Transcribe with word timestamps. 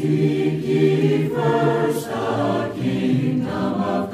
Seek 0.00 0.64
ye 0.64 1.28
first 1.28 2.08
the 2.08 2.72
kingdom 2.74 3.82
of 3.82 4.09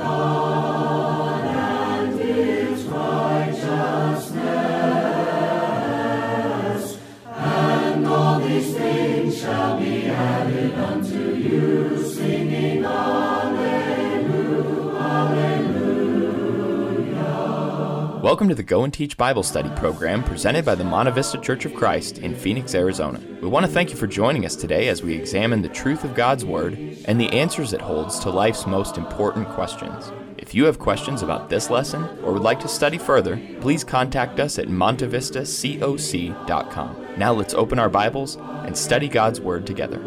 Welcome 18.36 18.50
to 18.50 18.54
the 18.54 18.62
Go 18.62 18.84
and 18.84 18.92
Teach 18.92 19.16
Bible 19.16 19.42
Study 19.42 19.70
program 19.76 20.22
presented 20.22 20.66
by 20.66 20.74
the 20.74 20.84
Monte 20.84 21.10
Vista 21.12 21.38
Church 21.38 21.64
of 21.64 21.72
Christ 21.72 22.18
in 22.18 22.36
Phoenix, 22.36 22.74
Arizona. 22.74 23.18
We 23.40 23.48
want 23.48 23.64
to 23.64 23.72
thank 23.72 23.88
you 23.88 23.96
for 23.96 24.06
joining 24.06 24.44
us 24.44 24.54
today 24.54 24.88
as 24.88 25.02
we 25.02 25.14
examine 25.14 25.62
the 25.62 25.70
truth 25.70 26.04
of 26.04 26.14
God's 26.14 26.44
Word 26.44 26.74
and 27.06 27.18
the 27.18 27.30
answers 27.30 27.72
it 27.72 27.80
holds 27.80 28.18
to 28.18 28.28
life's 28.28 28.66
most 28.66 28.98
important 28.98 29.48
questions. 29.48 30.12
If 30.36 30.54
you 30.54 30.66
have 30.66 30.78
questions 30.78 31.22
about 31.22 31.48
this 31.48 31.70
lesson 31.70 32.02
or 32.22 32.34
would 32.34 32.42
like 32.42 32.60
to 32.60 32.68
study 32.68 32.98
further, 32.98 33.40
please 33.62 33.84
contact 33.84 34.38
us 34.38 34.58
at 34.58 34.68
montevistacoc.com. 34.68 37.06
Now 37.16 37.32
let's 37.32 37.54
open 37.54 37.78
our 37.78 37.88
Bibles 37.88 38.36
and 38.36 38.76
study 38.76 39.08
God's 39.08 39.40
Word 39.40 39.66
together. 39.66 39.98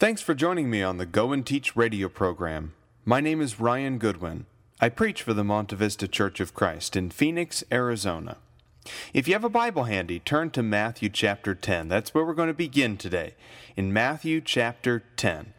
Thanks 0.00 0.20
for 0.20 0.34
joining 0.34 0.68
me 0.68 0.82
on 0.82 0.96
the 0.96 1.06
Go 1.06 1.30
and 1.30 1.46
Teach 1.46 1.76
radio 1.76 2.08
program. 2.08 2.74
My 3.04 3.20
name 3.20 3.40
is 3.40 3.60
Ryan 3.60 3.98
Goodwin. 3.98 4.46
I 4.82 4.88
preach 4.88 5.22
for 5.22 5.34
the 5.34 5.44
Monte 5.44 5.76
Vista 5.76 6.08
Church 6.08 6.40
of 6.40 6.54
Christ 6.54 6.96
in 6.96 7.10
Phoenix, 7.10 7.62
Arizona. 7.70 8.38
If 9.12 9.28
you 9.28 9.34
have 9.34 9.44
a 9.44 9.50
Bible 9.50 9.84
handy, 9.84 10.20
turn 10.20 10.48
to 10.52 10.62
Matthew 10.62 11.10
chapter 11.10 11.54
10. 11.54 11.88
That's 11.88 12.14
where 12.14 12.24
we're 12.24 12.32
going 12.32 12.48
to 12.48 12.54
begin 12.54 12.96
today, 12.96 13.34
in 13.76 13.92
Matthew 13.92 14.40
chapter 14.40 15.02
10. 15.18 15.52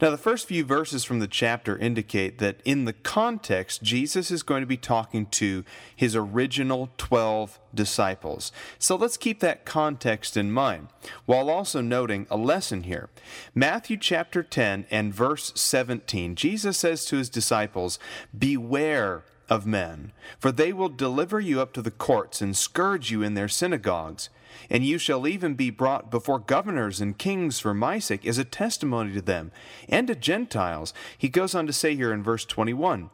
Now, 0.00 0.10
the 0.10 0.16
first 0.16 0.46
few 0.46 0.64
verses 0.64 1.02
from 1.04 1.18
the 1.18 1.26
chapter 1.26 1.76
indicate 1.76 2.38
that 2.38 2.60
in 2.64 2.84
the 2.84 2.92
context, 2.92 3.82
Jesus 3.82 4.30
is 4.30 4.44
going 4.44 4.60
to 4.60 4.66
be 4.66 4.76
talking 4.76 5.26
to 5.26 5.64
his 5.94 6.14
original 6.14 6.90
12 6.98 7.58
disciples. 7.74 8.52
So 8.78 8.94
let's 8.94 9.16
keep 9.16 9.40
that 9.40 9.64
context 9.64 10.36
in 10.36 10.52
mind, 10.52 10.88
while 11.26 11.50
also 11.50 11.80
noting 11.80 12.28
a 12.30 12.36
lesson 12.36 12.84
here. 12.84 13.08
Matthew 13.56 13.96
chapter 13.96 14.44
10 14.44 14.86
and 14.88 15.12
verse 15.12 15.52
17, 15.56 16.36
Jesus 16.36 16.78
says 16.78 17.04
to 17.06 17.16
his 17.16 17.28
disciples, 17.28 17.98
Beware 18.36 19.24
of 19.48 19.66
men, 19.66 20.12
for 20.38 20.52
they 20.52 20.72
will 20.72 20.88
deliver 20.88 21.40
you 21.40 21.60
up 21.60 21.72
to 21.72 21.82
the 21.82 21.90
courts 21.90 22.40
and 22.40 22.56
scourge 22.56 23.10
you 23.10 23.22
in 23.22 23.34
their 23.34 23.48
synagogues 23.48 24.28
and 24.70 24.84
you 24.84 24.98
shall 24.98 25.26
even 25.26 25.54
be 25.54 25.70
brought 25.70 26.10
before 26.10 26.38
governors 26.38 27.00
and 27.00 27.18
kings 27.18 27.58
for 27.60 27.74
my 27.74 27.98
sake 27.98 28.26
as 28.26 28.38
a 28.38 28.44
testimony 28.44 29.12
to 29.14 29.22
them 29.22 29.52
and 29.88 30.08
to 30.08 30.14
Gentiles. 30.14 30.92
He 31.16 31.28
goes 31.28 31.54
on 31.54 31.66
to 31.66 31.72
say 31.72 31.94
here 31.94 32.12
in 32.12 32.22
verse 32.22 32.44
21 32.44 33.10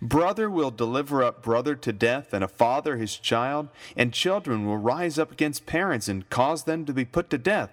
Brother 0.00 0.48
will 0.48 0.70
deliver 0.70 1.22
up 1.22 1.42
brother 1.42 1.74
to 1.74 1.92
death, 1.92 2.32
and 2.32 2.42
a 2.42 2.48
father 2.48 2.96
his 2.96 3.16
child, 3.16 3.68
and 3.96 4.12
children 4.12 4.66
will 4.66 4.78
rise 4.78 5.18
up 5.18 5.32
against 5.32 5.66
parents 5.66 6.08
and 6.08 6.28
cause 6.30 6.64
them 6.64 6.84
to 6.86 6.92
be 6.92 7.04
put 7.04 7.30
to 7.30 7.38
death. 7.38 7.70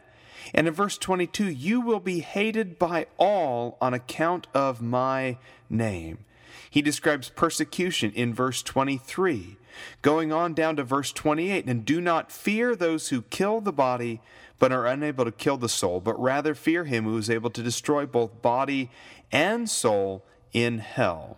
And 0.53 0.67
in 0.67 0.73
verse 0.73 0.97
22, 0.97 1.49
you 1.49 1.79
will 1.79 1.99
be 1.99 2.19
hated 2.19 2.77
by 2.77 3.07
all 3.17 3.77
on 3.79 3.93
account 3.93 4.47
of 4.53 4.81
my 4.81 5.37
name. 5.69 6.25
He 6.69 6.81
describes 6.81 7.29
persecution 7.29 8.11
in 8.13 8.33
verse 8.33 8.61
23. 8.61 9.57
Going 10.01 10.31
on 10.31 10.53
down 10.53 10.75
to 10.75 10.83
verse 10.83 11.11
28 11.11 11.65
And 11.65 11.85
do 11.85 12.01
not 12.01 12.31
fear 12.31 12.75
those 12.75 13.09
who 13.09 13.23
kill 13.23 13.61
the 13.61 13.73
body, 13.73 14.21
but 14.59 14.71
are 14.71 14.87
unable 14.87 15.25
to 15.25 15.31
kill 15.31 15.57
the 15.57 15.69
soul, 15.69 15.99
but 15.99 16.19
rather 16.21 16.55
fear 16.55 16.85
him 16.85 17.05
who 17.05 17.17
is 17.17 17.29
able 17.29 17.49
to 17.51 17.63
destroy 17.63 18.05
both 18.05 18.41
body 18.41 18.89
and 19.31 19.69
soul 19.69 20.23
in 20.53 20.79
hell. 20.79 21.37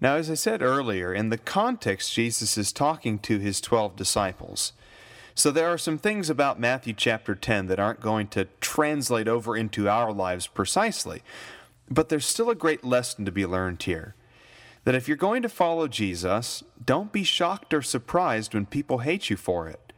Now, 0.00 0.16
as 0.16 0.30
I 0.30 0.34
said 0.34 0.62
earlier, 0.62 1.12
in 1.12 1.28
the 1.28 1.38
context, 1.38 2.12
Jesus 2.12 2.56
is 2.56 2.72
talking 2.72 3.18
to 3.20 3.38
his 3.38 3.60
12 3.60 3.96
disciples. 3.96 4.72
So 5.34 5.50
there 5.50 5.68
are 5.68 5.78
some 5.78 5.98
things 5.98 6.28
about 6.28 6.60
Matthew 6.60 6.92
chapter 6.94 7.34
10 7.34 7.66
that 7.66 7.78
aren't 7.78 8.00
going 8.00 8.28
to 8.28 8.48
translate 8.60 9.28
over 9.28 9.56
into 9.56 9.88
our 9.88 10.12
lives 10.12 10.46
precisely. 10.46 11.22
But 11.90 12.08
there's 12.08 12.26
still 12.26 12.50
a 12.50 12.54
great 12.54 12.84
lesson 12.84 13.24
to 13.24 13.32
be 13.32 13.46
learned 13.46 13.82
here 13.82 14.14
that 14.84 14.94
if 14.94 15.06
you're 15.06 15.16
going 15.16 15.42
to 15.42 15.48
follow 15.48 15.86
Jesus, 15.86 16.62
don't 16.90 17.12
be 17.12 17.22
shocked 17.22 17.72
or 17.72 17.82
surprised 17.82 18.52
when 18.52 18.66
people 18.66 18.98
hate 18.98 19.30
you 19.30 19.36
for 19.36 19.68
it. 19.68 19.92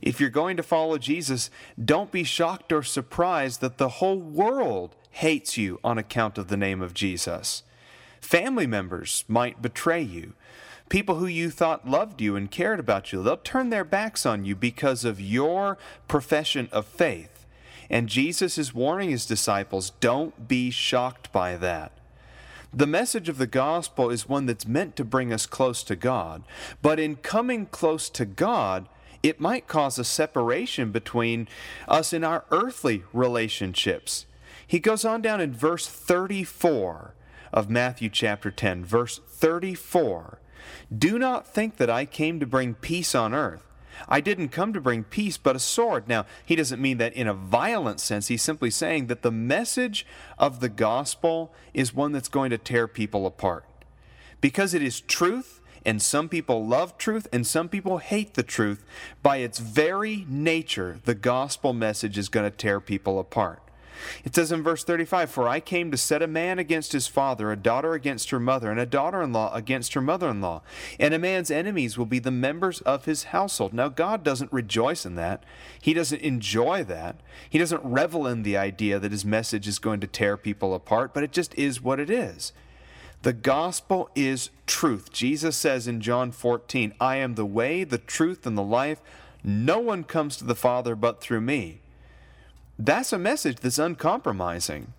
If 0.00 0.20
you're 0.20 0.30
going 0.30 0.56
to 0.58 0.62
follow 0.62 0.96
Jesus, 0.96 1.50
don't 1.84 2.12
be 2.12 2.22
shocked 2.22 2.72
or 2.72 2.84
surprised 2.84 3.60
that 3.62 3.78
the 3.78 3.88
whole 3.88 4.20
world 4.20 4.94
hates 5.10 5.56
you 5.56 5.80
on 5.82 5.98
account 5.98 6.38
of 6.38 6.46
the 6.46 6.56
name 6.56 6.80
of 6.80 6.94
Jesus. 6.94 7.64
Family 8.20 8.64
members 8.64 9.24
might 9.26 9.60
betray 9.60 10.00
you. 10.00 10.34
People 10.88 11.16
who 11.16 11.26
you 11.26 11.50
thought 11.50 11.90
loved 11.90 12.20
you 12.20 12.36
and 12.36 12.48
cared 12.48 12.78
about 12.78 13.12
you, 13.12 13.24
they'll 13.24 13.38
turn 13.38 13.70
their 13.70 13.82
backs 13.82 14.24
on 14.24 14.44
you 14.44 14.54
because 14.54 15.04
of 15.04 15.20
your 15.20 15.76
profession 16.06 16.68
of 16.70 16.86
faith. 16.86 17.44
And 17.90 18.08
Jesus 18.08 18.56
is 18.56 18.72
warning 18.72 19.10
his 19.10 19.26
disciples 19.26 19.90
don't 19.98 20.46
be 20.46 20.70
shocked 20.70 21.32
by 21.32 21.56
that. 21.56 21.90
The 22.76 22.86
message 22.86 23.30
of 23.30 23.38
the 23.38 23.46
gospel 23.46 24.10
is 24.10 24.28
one 24.28 24.44
that's 24.44 24.68
meant 24.68 24.96
to 24.96 25.04
bring 25.04 25.32
us 25.32 25.46
close 25.46 25.82
to 25.84 25.96
God, 25.96 26.42
but 26.82 27.00
in 27.00 27.16
coming 27.16 27.64
close 27.64 28.10
to 28.10 28.26
God, 28.26 28.86
it 29.22 29.40
might 29.40 29.66
cause 29.66 29.98
a 29.98 30.04
separation 30.04 30.92
between 30.92 31.48
us 31.88 32.12
in 32.12 32.22
our 32.22 32.44
earthly 32.50 33.02
relationships. 33.14 34.26
He 34.66 34.78
goes 34.78 35.06
on 35.06 35.22
down 35.22 35.40
in 35.40 35.54
verse 35.54 35.86
34 35.86 37.14
of 37.50 37.70
Matthew 37.70 38.10
chapter 38.10 38.50
10, 38.50 38.84
verse 38.84 39.22
34. 39.26 40.38
Do 40.94 41.18
not 41.18 41.48
think 41.48 41.78
that 41.78 41.88
I 41.88 42.04
came 42.04 42.38
to 42.40 42.46
bring 42.46 42.74
peace 42.74 43.14
on 43.14 43.32
earth. 43.32 43.65
I 44.08 44.20
didn't 44.20 44.48
come 44.48 44.72
to 44.72 44.80
bring 44.80 45.04
peace, 45.04 45.36
but 45.36 45.56
a 45.56 45.60
sword. 45.60 46.08
Now, 46.08 46.26
he 46.44 46.56
doesn't 46.56 46.82
mean 46.82 46.98
that 46.98 47.14
in 47.14 47.26
a 47.26 47.34
violent 47.34 48.00
sense. 48.00 48.28
He's 48.28 48.42
simply 48.42 48.70
saying 48.70 49.06
that 49.06 49.22
the 49.22 49.30
message 49.30 50.06
of 50.38 50.60
the 50.60 50.68
gospel 50.68 51.52
is 51.74 51.94
one 51.94 52.12
that's 52.12 52.28
going 52.28 52.50
to 52.50 52.58
tear 52.58 52.86
people 52.86 53.26
apart. 53.26 53.64
Because 54.40 54.74
it 54.74 54.82
is 54.82 55.00
truth, 55.00 55.60
and 55.84 56.02
some 56.02 56.28
people 56.28 56.66
love 56.66 56.98
truth, 56.98 57.26
and 57.32 57.46
some 57.46 57.68
people 57.68 57.98
hate 57.98 58.34
the 58.34 58.42
truth, 58.42 58.84
by 59.22 59.38
its 59.38 59.58
very 59.58 60.26
nature, 60.28 61.00
the 61.04 61.14
gospel 61.14 61.72
message 61.72 62.18
is 62.18 62.28
going 62.28 62.50
to 62.50 62.56
tear 62.56 62.80
people 62.80 63.18
apart. 63.18 63.62
It 64.24 64.34
says 64.34 64.52
in 64.52 64.62
verse 64.62 64.84
35 64.84 65.30
For 65.30 65.48
I 65.48 65.60
came 65.60 65.90
to 65.90 65.96
set 65.96 66.22
a 66.22 66.26
man 66.26 66.58
against 66.58 66.92
his 66.92 67.06
father, 67.06 67.50
a 67.50 67.56
daughter 67.56 67.94
against 67.94 68.30
her 68.30 68.40
mother, 68.40 68.70
and 68.70 68.80
a 68.80 68.86
daughter 68.86 69.22
in 69.22 69.32
law 69.32 69.52
against 69.54 69.94
her 69.94 70.00
mother 70.00 70.28
in 70.28 70.40
law. 70.40 70.62
And 70.98 71.14
a 71.14 71.18
man's 71.18 71.50
enemies 71.50 71.96
will 71.96 72.06
be 72.06 72.18
the 72.18 72.30
members 72.30 72.80
of 72.82 73.04
his 73.04 73.24
household. 73.24 73.72
Now, 73.72 73.88
God 73.88 74.22
doesn't 74.22 74.52
rejoice 74.52 75.06
in 75.06 75.14
that. 75.16 75.44
He 75.80 75.94
doesn't 75.94 76.20
enjoy 76.20 76.84
that. 76.84 77.20
He 77.48 77.58
doesn't 77.58 77.84
revel 77.84 78.26
in 78.26 78.42
the 78.42 78.56
idea 78.56 78.98
that 78.98 79.12
his 79.12 79.24
message 79.24 79.68
is 79.68 79.78
going 79.78 80.00
to 80.00 80.06
tear 80.06 80.36
people 80.36 80.74
apart, 80.74 81.14
but 81.14 81.22
it 81.22 81.32
just 81.32 81.54
is 81.54 81.82
what 81.82 82.00
it 82.00 82.10
is. 82.10 82.52
The 83.22 83.32
gospel 83.32 84.10
is 84.14 84.50
truth. 84.66 85.12
Jesus 85.12 85.56
says 85.56 85.88
in 85.88 86.00
John 86.00 86.30
14, 86.30 86.94
I 87.00 87.16
am 87.16 87.34
the 87.34 87.46
way, 87.46 87.82
the 87.82 87.98
truth, 87.98 88.46
and 88.46 88.56
the 88.56 88.62
life. 88.62 89.00
No 89.42 89.80
one 89.80 90.04
comes 90.04 90.36
to 90.36 90.44
the 90.44 90.54
Father 90.54 90.94
but 90.94 91.20
through 91.20 91.40
me. 91.40 91.80
That's 92.78 93.12
a 93.12 93.18
message 93.18 93.58
that's 93.60 93.78
uncompromising. 93.78 94.92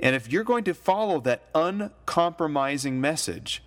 And 0.00 0.16
if 0.16 0.30
you're 0.30 0.44
going 0.44 0.64
to 0.64 0.74
follow 0.74 1.20
that 1.20 1.44
uncompromising 1.54 3.00
message, 3.00 3.62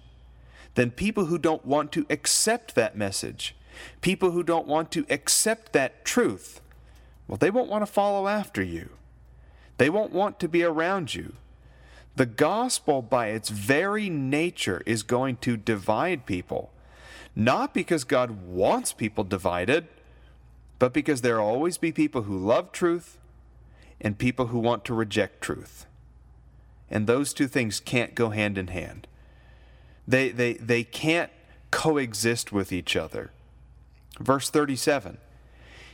then 0.75 0.91
people 0.91 1.25
who 1.25 1.37
don't 1.37 1.65
want 1.65 1.91
to 1.93 2.05
accept 2.09 2.75
that 2.75 2.97
message, 2.97 3.55
people 4.01 4.31
who 4.31 4.43
don't 4.43 4.67
want 4.67 4.91
to 4.91 5.05
accept 5.09 5.71
that 5.71 6.03
truth, 6.03 6.59
well, 7.27 7.37
they 7.37 7.49
won't 7.49 7.69
want 7.69 7.85
to 7.85 7.91
follow 7.91 8.27
after 8.27 8.61
you. 8.61 8.89
They 9.77 9.89
won't 9.89 10.11
want 10.11 10.39
to 10.39 10.47
be 10.47 10.63
around 10.63 11.15
you. 11.15 11.33
The 12.15 12.25
gospel, 12.25 13.01
by 13.01 13.27
its 13.27 13.49
very 13.49 14.09
nature, 14.09 14.81
is 14.85 15.03
going 15.03 15.37
to 15.37 15.57
divide 15.57 16.25
people. 16.25 16.71
Not 17.35 17.73
because 17.73 18.03
God 18.05 18.45
wants 18.45 18.93
people 18.93 19.23
divided, 19.25 19.87
but 20.79 20.93
because 20.93 21.21
there 21.21 21.37
will 21.37 21.45
always 21.45 21.77
be 21.77 21.91
people 21.91 22.23
who 22.23 22.37
love 22.37 22.71
truth 22.71 23.17
and 24.01 24.17
people 24.17 24.47
who 24.47 24.59
want 24.59 24.83
to 24.85 24.93
reject 24.93 25.41
truth. 25.41 25.85
And 26.89 27.07
those 27.07 27.33
two 27.33 27.47
things 27.47 27.79
can't 27.79 28.15
go 28.15 28.29
hand 28.29 28.57
in 28.57 28.67
hand. 28.67 29.07
They, 30.07 30.29
they, 30.29 30.53
they 30.53 30.83
can't 30.83 31.31
coexist 31.71 32.51
with 32.51 32.71
each 32.71 32.95
other. 32.95 33.31
Verse 34.19 34.49
37 34.49 35.17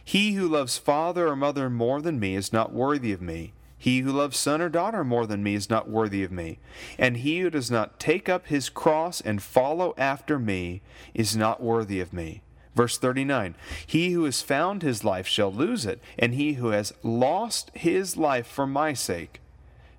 He 0.03 0.33
who 0.33 0.47
loves 0.47 0.77
father 0.77 1.27
or 1.27 1.35
mother 1.35 1.69
more 1.69 2.01
than 2.01 2.19
me 2.19 2.35
is 2.35 2.51
not 2.51 2.73
worthy 2.73 3.11
of 3.11 3.21
me. 3.21 3.53
He 3.77 4.01
who 4.01 4.11
loves 4.11 4.37
son 4.37 4.61
or 4.61 4.69
daughter 4.69 5.03
more 5.03 5.25
than 5.25 5.41
me 5.41 5.55
is 5.55 5.69
not 5.69 5.89
worthy 5.89 6.23
of 6.23 6.31
me. 6.31 6.59
And 6.99 7.17
he 7.17 7.39
who 7.39 7.49
does 7.49 7.71
not 7.71 7.99
take 7.99 8.29
up 8.29 8.45
his 8.45 8.69
cross 8.69 9.21
and 9.21 9.41
follow 9.41 9.95
after 9.97 10.37
me 10.37 10.81
is 11.15 11.35
not 11.35 11.63
worthy 11.63 11.99
of 11.99 12.13
me. 12.13 12.43
Verse 12.75 12.97
39 12.97 13.55
He 13.85 14.11
who 14.11 14.25
has 14.25 14.41
found 14.41 14.81
his 14.81 15.03
life 15.03 15.27
shall 15.27 15.51
lose 15.51 15.85
it, 15.85 16.01
and 16.17 16.33
he 16.33 16.53
who 16.53 16.69
has 16.69 16.93
lost 17.03 17.71
his 17.73 18.17
life 18.17 18.47
for 18.47 18.65
my 18.65 18.93
sake 18.93 19.41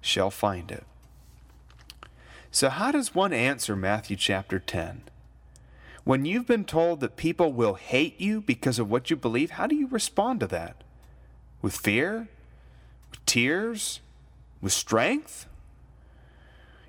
shall 0.00 0.30
find 0.30 0.70
it. 0.70 0.84
So, 2.50 2.68
how 2.68 2.92
does 2.92 3.14
one 3.14 3.32
answer 3.32 3.76
Matthew 3.76 4.16
chapter 4.16 4.58
10? 4.58 5.02
When 6.04 6.24
you've 6.24 6.46
been 6.46 6.64
told 6.64 7.00
that 7.00 7.16
people 7.16 7.52
will 7.52 7.74
hate 7.74 8.20
you 8.20 8.40
because 8.40 8.78
of 8.78 8.90
what 8.90 9.08
you 9.08 9.16
believe, 9.16 9.52
how 9.52 9.66
do 9.66 9.76
you 9.76 9.86
respond 9.86 10.40
to 10.40 10.46
that? 10.48 10.82
With 11.60 11.76
fear? 11.76 12.28
With 13.10 13.24
tears? 13.24 14.00
With 14.60 14.72
strength? 14.72 15.46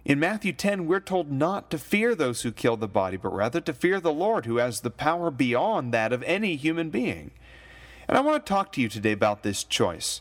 In 0.05 0.19
Matthew 0.19 0.51
10, 0.51 0.85
we're 0.85 0.99
told 0.99 1.31
not 1.31 1.71
to 1.71 1.77
fear 1.77 2.13
those 2.13 2.41
who 2.41 2.51
kill 2.51 2.75
the 2.75 2.89
body, 2.89 3.15
but 3.15 3.33
rather 3.33 3.61
to 3.61 3.71
fear 3.71 4.01
the 4.01 4.11
Lord 4.11 4.45
who 4.45 4.57
has 4.57 4.81
the 4.81 4.89
power 4.89 5.31
beyond 5.31 5.93
that 5.93 6.11
of 6.11 6.21
any 6.23 6.57
human 6.57 6.89
being. 6.89 7.31
And 8.07 8.17
I 8.17 8.21
want 8.21 8.45
to 8.45 8.49
talk 8.49 8.73
to 8.73 8.81
you 8.81 8.89
today 8.89 9.13
about 9.13 9.43
this 9.43 9.63
choice. 9.63 10.19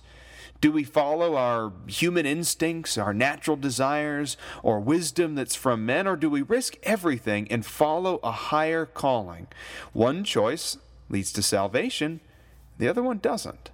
Do 0.61 0.71
we 0.71 0.85
follow 0.85 1.35
our 1.35 1.73
human 1.89 2.27
instincts, 2.27 2.97
our 2.97 3.13
natural 3.13 3.57
desires, 3.57 4.37
or 4.63 4.79
wisdom 4.79 5.35
that's 5.35 5.57
from 5.57 5.85
men, 5.85 6.07
or 6.07 6.15
do 6.15 6.31
we 6.31 6.43
risk 6.43 6.77
everything 6.85 7.51
and 7.51 7.67
follow 7.67 8.21
a 8.23 8.31
higher 8.31 8.87
calling? 8.87 9.49
One 9.93 10.23
choice 10.23 10.79
leads 11.09 11.33
to 11.33 11.43
salvation, 11.43 12.21
the 12.79 12.87
other 12.87 13.03
one 13.03 13.19
doesn't. 13.19 13.73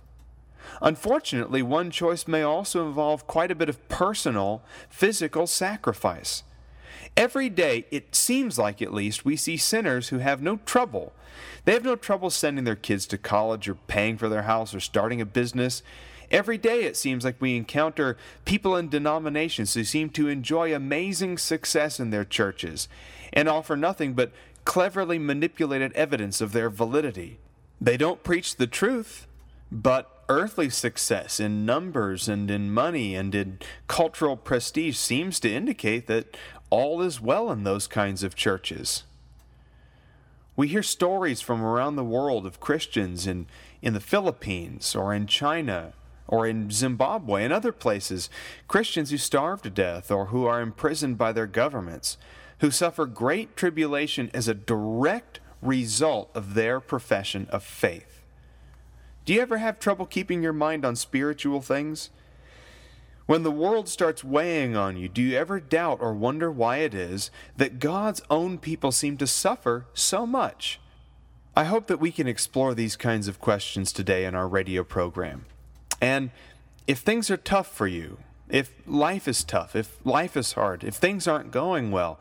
Unfortunately, 0.81 1.62
one 1.62 1.91
choice 1.91 2.29
may 2.29 2.43
also 2.43 2.87
involve 2.87 3.26
quite 3.26 3.50
a 3.50 3.55
bit 3.55 3.69
of 3.69 3.88
personal, 3.88 4.62
physical 4.88 5.47
sacrifice. 5.47 6.43
Every 7.17 7.49
day, 7.49 7.87
it 7.91 8.15
seems 8.15 8.59
like 8.59 8.81
at 8.81 8.94
least, 8.94 9.25
we 9.25 9.37
see 9.37 9.56
sinners 9.56 10.09
who 10.09 10.19
have 10.19 10.41
no 10.41 10.61
trouble. 10.65 11.12
They 11.65 11.73
have 11.73 11.85
no 11.85 11.97
trouble 11.97 12.31
sending 12.31 12.65
their 12.65 12.76
kids 12.76 13.06
to 13.09 13.19
college 13.19 13.69
or 13.69 13.75
paying 13.75 14.17
for 14.17 14.29
their 14.29 14.43
house 14.43 14.75
or 14.75 14.81
starting 14.81 15.20
a 15.20 15.26
business. 15.26 15.82
Every 16.31 16.59
day, 16.59 16.85
it 16.85 16.97
seems 16.97 17.25
like 17.25 17.41
we 17.41 17.56
encounter 17.56 18.17
people 18.44 18.76
in 18.76 18.88
denominations 18.88 19.75
who 19.75 19.82
seem 19.85 20.11
to 20.11 20.29
enjoy 20.29 20.75
amazing 20.75 21.38
success 21.38 21.99
in 21.99 22.11
their 22.11 22.25
churches 22.25 22.87
and 23.32 23.49
offer 23.49 23.76
nothing 23.76 24.12
but 24.12 24.32
cleverly 24.64 25.19
manipulated 25.19 25.93
evidence 25.94 26.41
of 26.41 26.53
their 26.53 26.69
validity. 26.69 27.38
They 27.81 27.97
don't 27.97 28.23
preach 28.23 28.56
the 28.56 28.67
truth, 28.67 29.26
but 29.73 30.18
earthly 30.29 30.69
success 30.69 31.41
in 31.41 31.65
numbers 31.65 32.29
and 32.29 32.51
in 32.51 32.71
money 32.71 33.15
and 33.15 33.35
in 33.35 33.59
cultural 33.87 34.37
prestige 34.37 34.97
seems 34.97 35.41
to 35.41 35.53
indicate 35.53 36.07
that 36.07 36.37
all 36.71 37.01
is 37.01 37.21
well 37.21 37.51
in 37.51 37.65
those 37.65 37.87
kinds 37.87 38.23
of 38.23 38.35
churches. 38.35 39.05
We 40.55 40.69
hear 40.69 40.83
stories 40.83 41.41
from 41.41 41.63
around 41.63 41.97
the 41.97 42.05
world 42.05 42.45
of 42.45 42.61
Christians 42.61 43.27
in, 43.27 43.47
in 43.81 43.95
the 43.95 44.01
Philippines 44.01 44.95
or 44.95 45.15
in 45.15 45.27
China 45.27 45.93
or 46.27 46.47
in 46.47 46.71
Zimbabwe 46.71 47.45
and 47.45 47.53
other 47.53 47.73
places, 47.73 48.29
Christians 48.67 49.11
who 49.11 49.17
starve 49.17 49.63
to 49.63 49.71
death 49.71 50.11
or 50.11 50.27
who 50.27 50.45
are 50.45 50.61
imprisoned 50.61 51.17
by 51.17 51.33
their 51.33 51.47
governments, 51.47 52.19
who 52.59 52.71
suffer 52.71 53.07
great 53.07 53.57
tribulation 53.57 54.31
as 54.35 54.47
a 54.47 54.55
direct 54.55 55.41
result 55.63 56.31
of 56.35 56.55
their 56.55 56.81
profession 56.81 57.47
of 57.51 57.63
faith. 57.63 58.18
Do 59.29 59.35
you 59.35 59.43
ever 59.43 59.59
have 59.59 59.79
trouble 59.79 60.07
keeping 60.07 60.43
your 60.43 60.55
mind 60.55 60.87
on 60.87 60.97
spiritual 60.97 61.61
things? 61.61 62.09
When 63.27 63.43
the 63.43 63.51
world 63.51 63.87
starts 63.87 64.25
weighing 64.25 64.75
on 64.75 64.97
you, 64.97 65.07
do 65.07 65.21
you 65.21 65.37
ever 65.37 65.61
doubt 65.61 65.99
or 66.01 66.15
wonder 66.15 66.51
why 66.51 66.79
it 66.79 66.95
is 66.95 67.31
that 67.59 67.79
God's 67.79 68.23
own 68.31 68.57
people 68.57 68.91
seem 68.91 69.19
to 69.19 69.27
suffer 69.27 69.85
so 69.93 70.25
much? 70.25 70.81
I 71.55 71.65
hope 71.65 71.89
that 71.89 72.01
we 72.01 72.11
can 72.11 72.27
explore 72.27 72.73
these 72.73 72.97
kinds 72.97 73.29
of 73.29 73.39
questions 73.39 73.93
today 73.93 74.25
in 74.25 74.35
our 74.35 74.49
radio 74.49 74.83
program. 74.83 75.45
And 76.01 76.31
if 76.87 77.01
things 77.01 77.31
are 77.31 77.37
tough 77.37 77.71
for 77.71 77.87
you, 77.87 78.17
if 78.49 78.73
life 78.87 79.29
is 79.29 79.45
tough, 79.45 79.77
if 79.77 79.99
life 80.07 80.39
is 80.39 80.55
hard, 80.55 80.83
if 80.85 80.95
things 80.95 81.29
aren't 81.29 81.51
going 81.51 81.91
well, 81.91 82.19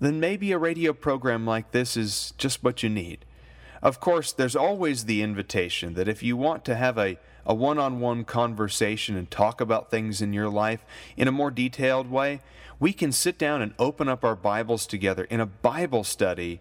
then 0.00 0.20
maybe 0.20 0.52
a 0.52 0.58
radio 0.58 0.92
program 0.92 1.46
like 1.46 1.70
this 1.70 1.96
is 1.96 2.34
just 2.36 2.62
what 2.62 2.82
you 2.82 2.90
need. 2.90 3.24
Of 3.82 4.00
course, 4.00 4.32
there's 4.32 4.56
always 4.56 5.04
the 5.04 5.22
invitation 5.22 5.94
that 5.94 6.08
if 6.08 6.22
you 6.22 6.36
want 6.36 6.64
to 6.66 6.74
have 6.74 6.98
a 6.98 7.18
a 7.46 7.54
one 7.54 7.78
on 7.78 8.00
one 8.00 8.24
conversation 8.24 9.16
and 9.16 9.30
talk 9.30 9.60
about 9.60 9.90
things 9.90 10.20
in 10.20 10.32
your 10.32 10.48
life 10.48 10.84
in 11.16 11.28
a 11.28 11.32
more 11.32 11.50
detailed 11.50 12.10
way, 12.10 12.40
we 12.78 12.92
can 12.92 13.12
sit 13.12 13.38
down 13.38 13.62
and 13.62 13.72
open 13.78 14.08
up 14.08 14.24
our 14.24 14.34
Bibles 14.34 14.86
together 14.86 15.24
in 15.24 15.40
a 15.40 15.46
Bible 15.46 16.04
study 16.04 16.60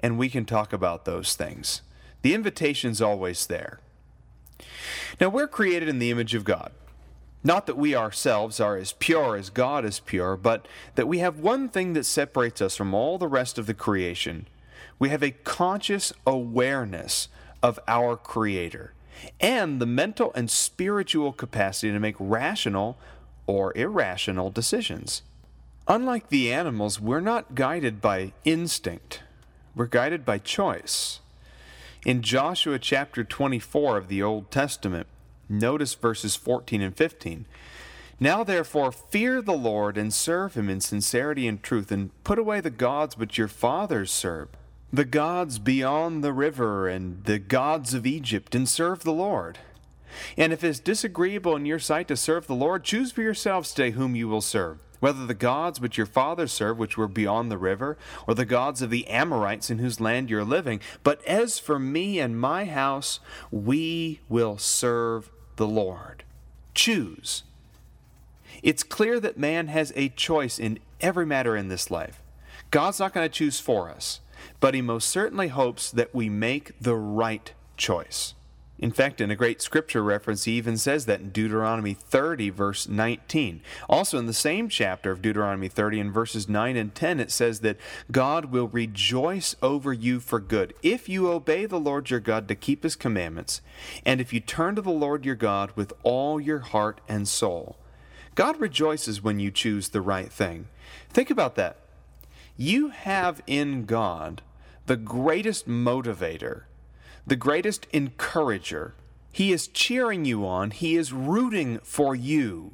and 0.00 0.18
we 0.18 0.28
can 0.28 0.44
talk 0.44 0.72
about 0.72 1.04
those 1.04 1.34
things. 1.34 1.82
The 2.22 2.34
invitation's 2.34 3.00
always 3.00 3.46
there. 3.46 3.80
Now, 5.20 5.28
we're 5.28 5.48
created 5.48 5.88
in 5.88 6.00
the 6.00 6.10
image 6.10 6.34
of 6.34 6.44
God. 6.44 6.72
Not 7.44 7.66
that 7.66 7.76
we 7.76 7.94
ourselves 7.94 8.58
are 8.58 8.76
as 8.76 8.92
pure 8.92 9.36
as 9.36 9.50
God 9.50 9.84
is 9.84 10.00
pure, 10.00 10.36
but 10.36 10.66
that 10.96 11.06
we 11.06 11.18
have 11.18 11.38
one 11.38 11.68
thing 11.68 11.92
that 11.92 12.04
separates 12.04 12.60
us 12.60 12.76
from 12.76 12.92
all 12.92 13.16
the 13.16 13.28
rest 13.28 13.58
of 13.58 13.66
the 13.66 13.74
creation 13.74 14.46
we 14.98 15.10
have 15.10 15.22
a 15.22 15.30
conscious 15.30 16.12
awareness 16.26 17.28
of 17.62 17.78
our 17.86 18.16
Creator 18.16 18.94
and 19.40 19.80
the 19.80 19.86
mental 19.86 20.32
and 20.34 20.50
spiritual 20.50 21.32
capacity 21.32 21.92
to 21.92 22.00
make 22.00 22.16
rational 22.18 22.98
or 23.46 23.76
irrational 23.76 24.50
decisions. 24.50 25.22
Unlike 25.86 26.28
the 26.28 26.52
animals, 26.52 27.00
we're 27.00 27.20
not 27.20 27.54
guided 27.54 28.00
by 28.00 28.32
instinct, 28.44 29.22
we're 29.74 29.86
guided 29.86 30.24
by 30.24 30.38
choice. 30.38 31.20
In 32.04 32.22
Joshua 32.22 32.78
chapter 32.78 33.24
24 33.24 33.96
of 33.96 34.08
the 34.08 34.22
Old 34.22 34.50
Testament, 34.50 35.06
notice 35.48 35.94
verses 35.94 36.36
14 36.36 36.80
and 36.80 36.96
15. 36.96 37.46
Now 38.20 38.44
therefore 38.44 38.92
fear 38.92 39.40
the 39.40 39.52
Lord 39.52 39.96
and 39.96 40.12
serve 40.12 40.54
him 40.54 40.68
in 40.68 40.80
sincerity 40.80 41.46
and 41.48 41.62
truth, 41.62 41.90
and 41.90 42.10
put 42.24 42.38
away 42.38 42.60
the 42.60 42.70
gods 42.70 43.16
which 43.16 43.38
your 43.38 43.48
fathers 43.48 44.10
served 44.10 44.56
the 44.92 45.04
gods 45.04 45.58
beyond 45.58 46.24
the 46.24 46.32
river 46.32 46.88
and 46.88 47.24
the 47.24 47.38
gods 47.38 47.92
of 47.94 48.06
Egypt 48.06 48.54
and 48.54 48.68
serve 48.68 49.04
the 49.04 49.12
Lord. 49.12 49.58
And 50.36 50.52
if 50.52 50.64
it's 50.64 50.78
disagreeable 50.78 51.54
in 51.56 51.66
your 51.66 51.78
sight 51.78 52.08
to 52.08 52.16
serve 52.16 52.46
the 52.46 52.54
Lord, 52.54 52.84
choose 52.84 53.12
for 53.12 53.22
yourselves 53.22 53.72
today 53.72 53.90
whom 53.90 54.16
you 54.16 54.28
will 54.28 54.40
serve, 54.40 54.78
whether 55.00 55.26
the 55.26 55.34
gods 55.34 55.80
which 55.80 55.98
your 55.98 56.06
fathers 56.06 56.52
served, 56.52 56.80
which 56.80 56.96
were 56.96 57.08
beyond 57.08 57.50
the 57.50 57.58
river, 57.58 57.98
or 58.26 58.34
the 58.34 58.46
gods 58.46 58.80
of 58.80 58.88
the 58.88 59.06
Amorites 59.08 59.70
in 59.70 59.78
whose 59.78 60.00
land 60.00 60.30
you're 60.30 60.44
living. 60.44 60.80
But 61.02 61.22
as 61.26 61.58
for 61.58 61.78
me 61.78 62.18
and 62.18 62.40
my 62.40 62.64
house, 62.64 63.20
we 63.50 64.20
will 64.28 64.56
serve 64.56 65.30
the 65.56 65.68
Lord. 65.68 66.24
Choose. 66.74 67.42
It's 68.62 68.82
clear 68.82 69.20
that 69.20 69.38
man 69.38 69.68
has 69.68 69.92
a 69.94 70.08
choice 70.08 70.58
in 70.58 70.78
every 71.00 71.26
matter 71.26 71.56
in 71.56 71.68
this 71.68 71.90
life. 71.90 72.22
God's 72.70 72.98
not 72.98 73.12
going 73.12 73.28
to 73.28 73.32
choose 73.32 73.60
for 73.60 73.90
us 73.90 74.20
but 74.60 74.74
he 74.74 74.82
most 74.82 75.08
certainly 75.08 75.48
hopes 75.48 75.90
that 75.90 76.14
we 76.14 76.28
make 76.28 76.72
the 76.80 76.96
right 76.96 77.52
choice. 77.76 78.34
In 78.78 78.92
fact, 78.92 79.20
in 79.20 79.30
a 79.30 79.36
great 79.36 79.60
scripture 79.60 80.04
reference, 80.04 80.44
he 80.44 80.52
even 80.52 80.78
says 80.78 81.06
that 81.06 81.20
in 81.20 81.30
Deuteronomy 81.30 81.94
30, 81.94 82.50
verse 82.50 82.88
19. 82.88 83.60
Also, 83.88 84.18
in 84.18 84.26
the 84.26 84.32
same 84.32 84.68
chapter 84.68 85.10
of 85.10 85.20
Deuteronomy 85.20 85.66
30, 85.66 85.98
in 85.98 86.12
verses 86.12 86.48
9 86.48 86.76
and 86.76 86.94
10, 86.94 87.18
it 87.18 87.32
says 87.32 87.60
that 87.60 87.76
God 88.12 88.46
will 88.46 88.68
rejoice 88.68 89.56
over 89.62 89.92
you 89.92 90.20
for 90.20 90.38
good 90.38 90.74
if 90.80 91.08
you 91.08 91.28
obey 91.28 91.66
the 91.66 91.80
Lord 91.80 92.08
your 92.08 92.20
God 92.20 92.46
to 92.48 92.54
keep 92.54 92.84
his 92.84 92.94
commandments, 92.94 93.60
and 94.06 94.20
if 94.20 94.32
you 94.32 94.38
turn 94.38 94.76
to 94.76 94.82
the 94.82 94.90
Lord 94.90 95.24
your 95.24 95.34
God 95.34 95.72
with 95.74 95.92
all 96.04 96.40
your 96.40 96.60
heart 96.60 97.00
and 97.08 97.26
soul. 97.26 97.76
God 98.36 98.60
rejoices 98.60 99.20
when 99.20 99.40
you 99.40 99.50
choose 99.50 99.88
the 99.88 100.00
right 100.00 100.30
thing. 100.30 100.68
Think 101.10 101.30
about 101.30 101.56
that. 101.56 101.78
You 102.60 102.88
have 102.88 103.40
in 103.46 103.84
God 103.84 104.42
the 104.86 104.96
greatest 104.96 105.68
motivator, 105.68 106.62
the 107.24 107.36
greatest 107.36 107.86
encourager. 107.92 108.94
He 109.30 109.52
is 109.52 109.68
cheering 109.68 110.24
you 110.24 110.44
on, 110.44 110.72
He 110.72 110.96
is 110.96 111.12
rooting 111.12 111.78
for 111.84 112.16
you 112.16 112.72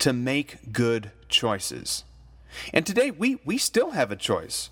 to 0.00 0.12
make 0.12 0.72
good 0.72 1.12
choices. 1.28 2.02
And 2.74 2.84
today 2.84 3.12
we, 3.12 3.38
we 3.44 3.56
still 3.56 3.92
have 3.92 4.10
a 4.10 4.16
choice. 4.16 4.70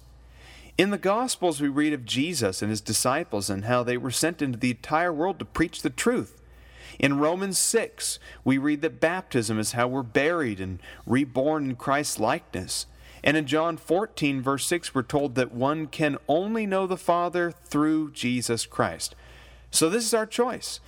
In 0.76 0.90
the 0.90 0.98
Gospels, 0.98 1.60
we 1.60 1.68
read 1.68 1.92
of 1.92 2.04
Jesus 2.04 2.60
and 2.60 2.70
his 2.70 2.80
disciples 2.80 3.48
and 3.48 3.64
how 3.64 3.84
they 3.84 3.96
were 3.96 4.10
sent 4.10 4.42
into 4.42 4.58
the 4.58 4.70
entire 4.70 5.12
world 5.12 5.38
to 5.38 5.44
preach 5.44 5.82
the 5.82 5.90
truth. 5.90 6.40
In 6.98 7.20
Romans 7.20 7.60
6, 7.60 8.18
we 8.42 8.58
read 8.58 8.82
that 8.82 8.98
baptism 8.98 9.60
is 9.60 9.72
how 9.72 9.86
we're 9.86 10.02
buried 10.02 10.58
and 10.58 10.80
reborn 11.06 11.70
in 11.70 11.76
Christ's 11.76 12.18
likeness. 12.18 12.86
And 13.22 13.36
in 13.36 13.46
John 13.46 13.76
14, 13.76 14.40
verse 14.40 14.66
6, 14.66 14.94
we're 14.94 15.02
told 15.02 15.34
that 15.34 15.52
one 15.52 15.86
can 15.86 16.18
only 16.28 16.66
know 16.66 16.86
the 16.86 16.96
Father 16.96 17.50
through 17.50 18.12
Jesus 18.12 18.66
Christ. 18.66 19.14
So 19.70 19.88
this 19.88 20.04
is 20.04 20.14
our 20.14 20.26
choice. 20.26 20.80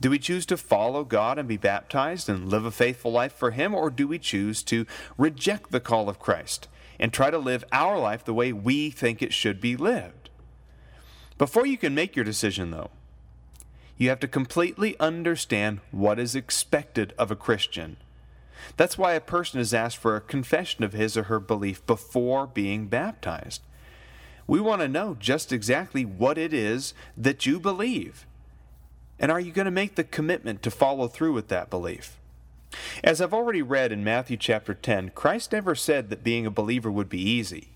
Do 0.00 0.10
we 0.10 0.18
choose 0.18 0.44
to 0.46 0.56
follow 0.56 1.04
God 1.04 1.38
and 1.38 1.48
be 1.48 1.56
baptized 1.56 2.28
and 2.28 2.50
live 2.50 2.64
a 2.64 2.70
faithful 2.70 3.12
life 3.12 3.32
for 3.32 3.52
Him, 3.52 3.74
or 3.74 3.88
do 3.88 4.06
we 4.06 4.18
choose 4.18 4.62
to 4.64 4.86
reject 5.16 5.70
the 5.70 5.80
call 5.80 6.08
of 6.08 6.18
Christ 6.18 6.68
and 6.98 7.12
try 7.12 7.30
to 7.30 7.38
live 7.38 7.64
our 7.72 7.98
life 7.98 8.24
the 8.24 8.34
way 8.34 8.52
we 8.52 8.90
think 8.90 9.22
it 9.22 9.32
should 9.32 9.60
be 9.60 9.76
lived? 9.76 10.28
Before 11.38 11.66
you 11.66 11.78
can 11.78 11.94
make 11.94 12.16
your 12.16 12.24
decision, 12.24 12.70
though, 12.70 12.90
you 13.96 14.10
have 14.10 14.20
to 14.20 14.28
completely 14.28 14.98
understand 15.00 15.80
what 15.90 16.18
is 16.18 16.34
expected 16.34 17.14
of 17.18 17.30
a 17.30 17.36
Christian. 17.36 17.96
That's 18.76 18.98
why 18.98 19.12
a 19.12 19.20
person 19.20 19.60
is 19.60 19.74
asked 19.74 19.96
for 19.96 20.16
a 20.16 20.20
confession 20.20 20.84
of 20.84 20.92
his 20.92 21.16
or 21.16 21.24
her 21.24 21.40
belief 21.40 21.84
before 21.86 22.46
being 22.46 22.86
baptized. 22.86 23.62
We 24.46 24.60
want 24.60 24.80
to 24.82 24.88
know 24.88 25.16
just 25.18 25.52
exactly 25.52 26.04
what 26.04 26.38
it 26.38 26.52
is 26.52 26.94
that 27.16 27.46
you 27.46 27.58
believe. 27.58 28.26
And 29.18 29.32
are 29.32 29.40
you 29.40 29.52
going 29.52 29.64
to 29.64 29.70
make 29.70 29.94
the 29.94 30.04
commitment 30.04 30.62
to 30.62 30.70
follow 30.70 31.08
through 31.08 31.32
with 31.32 31.48
that 31.48 31.70
belief? 31.70 32.18
As 33.02 33.20
I've 33.20 33.34
already 33.34 33.62
read 33.62 33.92
in 33.92 34.04
Matthew 34.04 34.36
chapter 34.36 34.74
10, 34.74 35.10
Christ 35.10 35.52
never 35.52 35.74
said 35.74 36.10
that 36.10 36.24
being 36.24 36.46
a 36.46 36.50
believer 36.50 36.90
would 36.90 37.08
be 37.08 37.20
easy. 37.20 37.68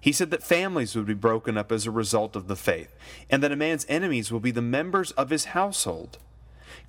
He 0.00 0.12
said 0.12 0.30
that 0.30 0.42
families 0.42 0.94
would 0.94 1.06
be 1.06 1.14
broken 1.14 1.56
up 1.56 1.72
as 1.72 1.86
a 1.86 1.90
result 1.90 2.36
of 2.36 2.46
the 2.46 2.56
faith, 2.56 2.94
and 3.30 3.42
that 3.42 3.52
a 3.52 3.56
man's 3.56 3.86
enemies 3.88 4.30
will 4.30 4.40
be 4.40 4.50
the 4.50 4.62
members 4.62 5.12
of 5.12 5.30
his 5.30 5.46
household. 5.46 6.18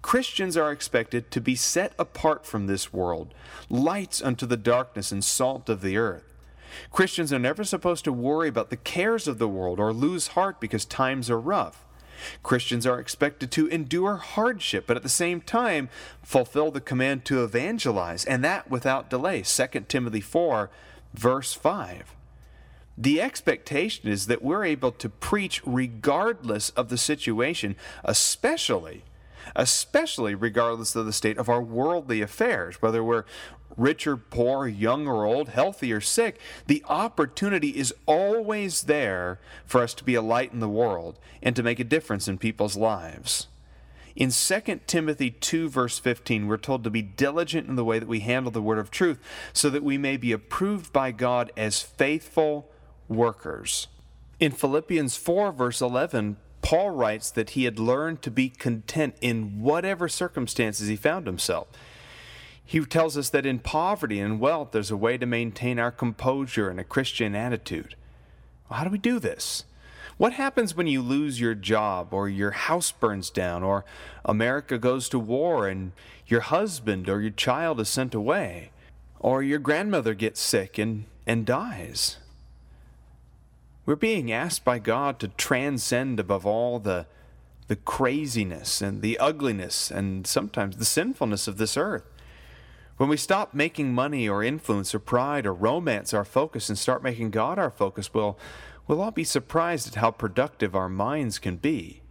Christians 0.02 0.56
are 0.58 0.72
expected 0.72 1.32
to 1.32 1.42
be 1.42 1.56
set 1.56 1.94
apart 1.98 2.46
from 2.46 2.68
this 2.68 2.94
world, 2.94 3.34
lights 3.70 4.22
unto 4.22 4.46
the 4.46 4.58
darkness 4.58 5.12
and 5.12 5.24
salt 5.24 5.70
of 5.70 5.82
the 5.82 5.98
earth. 5.98 6.24
Christians 6.92 7.32
are 7.32 7.40
never 7.40 7.64
supposed 7.64 8.04
to 8.06 8.14
worry 8.14 8.50
about 8.50 8.70
the 8.70 8.78
cares 8.78 9.28
of 9.28 9.38
the 9.38 9.48
world 9.48 9.80
or 9.80 9.94
lose 9.94 10.28
heart 10.28 10.60
because 10.60 10.86
times 10.86 11.30
are 11.30 11.40
rough. 11.40 11.86
Christians 12.44 12.86
are 12.86 13.00
expected 13.00 13.52
to 13.52 13.68
endure 13.68 14.18
hardship, 14.18 14.86
but 14.88 14.98
at 14.98 15.04
the 15.04 15.10
same 15.10 15.42
time 15.42 15.90
fulfill 16.22 16.72
the 16.72 16.82
command 16.82 17.26
to 17.26 17.44
evangelize, 17.44 18.26
and 18.26 18.44
that 18.44 18.70
without 18.70 19.10
delay. 19.10 19.42
2 19.42 19.68
Timothy 19.88 20.22
4, 20.22 20.70
verse 21.14 21.54
5. 21.54 22.14
The 22.98 23.22
expectation 23.22 24.10
is 24.10 24.28
that 24.28 24.42
we're 24.42 24.64
able 24.64 24.92
to 24.94 25.10
preach 25.10 25.62
regardless 25.66 26.70
of 26.72 26.88
the 26.88 26.98
situation, 26.98 27.76
especially 28.06 29.04
especially 29.56 30.36
regardless 30.36 30.96
of 30.96 31.06
the 31.06 31.14
state 31.14 31.38
of 31.38 31.50
our 31.50 31.62
worldly 31.62 32.22
affairs, 32.22 32.82
whether 32.82 33.04
we're 33.04 33.26
rich 33.78 34.08
or 34.08 34.18
poor, 34.18 34.68
young 34.68 35.08
or 35.08 35.26
old, 35.26 35.50
healthy 35.50 35.92
or 35.92 36.02
sick. 36.02 36.40
The 36.68 36.84
opportunity 36.88 37.70
is 37.70 37.94
always 38.06 38.84
there 38.84 39.40
for 39.66 39.82
us 39.82 39.94
to 39.96 40.04
be 40.04 40.16
a 40.16 40.22
light 40.22 40.54
in 40.54 40.60
the 40.60 40.70
world 40.70 41.20
and 41.42 41.56
to 41.56 41.64
make 41.64 41.80
a 41.80 41.84
difference 41.84 42.28
in 42.28 42.38
people's 42.38 42.78
lives. 42.78 43.48
In 44.16 44.32
2 44.32 44.80
Timothy 44.88 45.30
2, 45.30 45.68
verse 45.68 46.00
15, 46.00 46.48
we're 46.48 46.56
told 46.56 46.86
to 46.86 46.90
be 46.90 47.02
diligent 47.02 47.68
in 47.68 47.76
the 47.76 47.84
way 47.84 48.00
that 48.00 48.08
we 48.08 48.22
handle 48.22 48.52
the 48.52 48.62
word 48.62 48.80
of 48.80 48.90
truth, 48.90 49.20
so 49.52 49.70
that 49.70 49.84
we 49.84 49.98
may 49.98 50.16
be 50.16 50.32
approved 50.32 50.94
by 50.94 51.12
God 51.12 51.52
as 51.58 51.82
faithful 51.82 52.72
workers. 53.10 53.88
In 54.40 54.54
Philippians 54.54 55.18
4, 55.18 55.52
verse 55.52 55.82
11, 55.82 56.38
Paul 56.66 56.90
writes 56.90 57.30
that 57.30 57.52
he 57.52 57.66
had 57.66 57.78
learned 57.78 58.24
to 58.24 58.32
be 58.32 58.50
content 58.50 59.18
in 59.22 59.62
whatever 59.62 60.10
circumstances 60.10 60.88
he 60.88 60.96
found 60.96 61.28
himself. 61.28 61.68
He 62.66 62.84
tells 62.84 63.16
us 63.16 63.30
that 63.30 63.46
in 63.46 63.60
poverty 63.60 64.20
and 64.20 64.40
wealth, 64.40 64.72
there's 64.72 64.90
a 64.90 64.98
way 64.98 65.20
to 65.20 65.28
maintain 65.28 65.78
our 65.78 65.92
composure 65.92 66.68
and 66.68 66.80
a 66.80 66.84
Christian 66.84 67.36
attitude. 67.36 67.96
Well, 68.68 68.80
how 68.80 68.84
do 68.84 68.90
we 68.90 68.98
do 68.98 69.20
this? 69.20 69.66
What 70.18 70.34
happens 70.34 70.76
when 70.76 70.88
you 70.88 71.04
lose 71.04 71.40
your 71.40 71.54
job, 71.54 72.12
or 72.12 72.28
your 72.28 72.50
house 72.50 72.92
burns 72.92 73.30
down, 73.30 73.62
or 73.62 73.86
America 74.24 74.80
goes 74.80 75.08
to 75.10 75.20
war 75.20 75.68
and 75.68 75.92
your 76.26 76.42
husband 76.42 77.08
or 77.08 77.22
your 77.22 77.30
child 77.30 77.80
is 77.80 77.90
sent 77.90 78.16
away, 78.16 78.72
or 79.20 79.44
your 79.44 79.60
grandmother 79.60 80.16
gets 80.16 80.40
sick 80.40 80.80
and, 80.80 81.06
and 81.28 81.46
dies? 81.46 82.18
We're 83.86 83.96
being 83.96 84.32
asked 84.32 84.66
by 84.66 84.80
God 84.80 85.20
to 85.20 85.28
transcend 85.28 86.20
above 86.20 86.46
all 86.46 86.80
the, 86.80 87.06
the 87.68 87.76
craziness 87.76 88.82
and 88.82 89.02
the 89.02 89.20
ugliness 89.20 89.92
and 89.92 90.26
sometimes 90.26 90.78
the 90.78 90.86
sinfulness 90.86 91.48
of 91.48 91.58
this 91.58 91.78
earth. 91.78 92.10
When 92.98 93.10
we 93.10 93.18
stop 93.18 93.54
making 93.54 93.94
money 93.94 94.28
or 94.28 94.44
influence 94.44 94.96
or 94.96 95.00
pride 95.00 95.46
or 95.46 95.54
romance 95.54 96.14
our 96.14 96.26
focus 96.26 96.70
and 96.70 96.78
start 96.78 97.04
making 97.04 97.32
God 97.32 97.60
our 97.60 97.70
focus, 97.70 98.14
we'll, 98.14 98.40
we'll 98.88 99.02
all 99.02 99.12
be 99.12 99.24
surprised 99.24 99.88
at 99.88 99.96
how 99.96 100.12
productive 100.12 100.76
our 100.76 100.90
minds 100.90 101.38
can 101.38 101.58
be. 101.58 102.02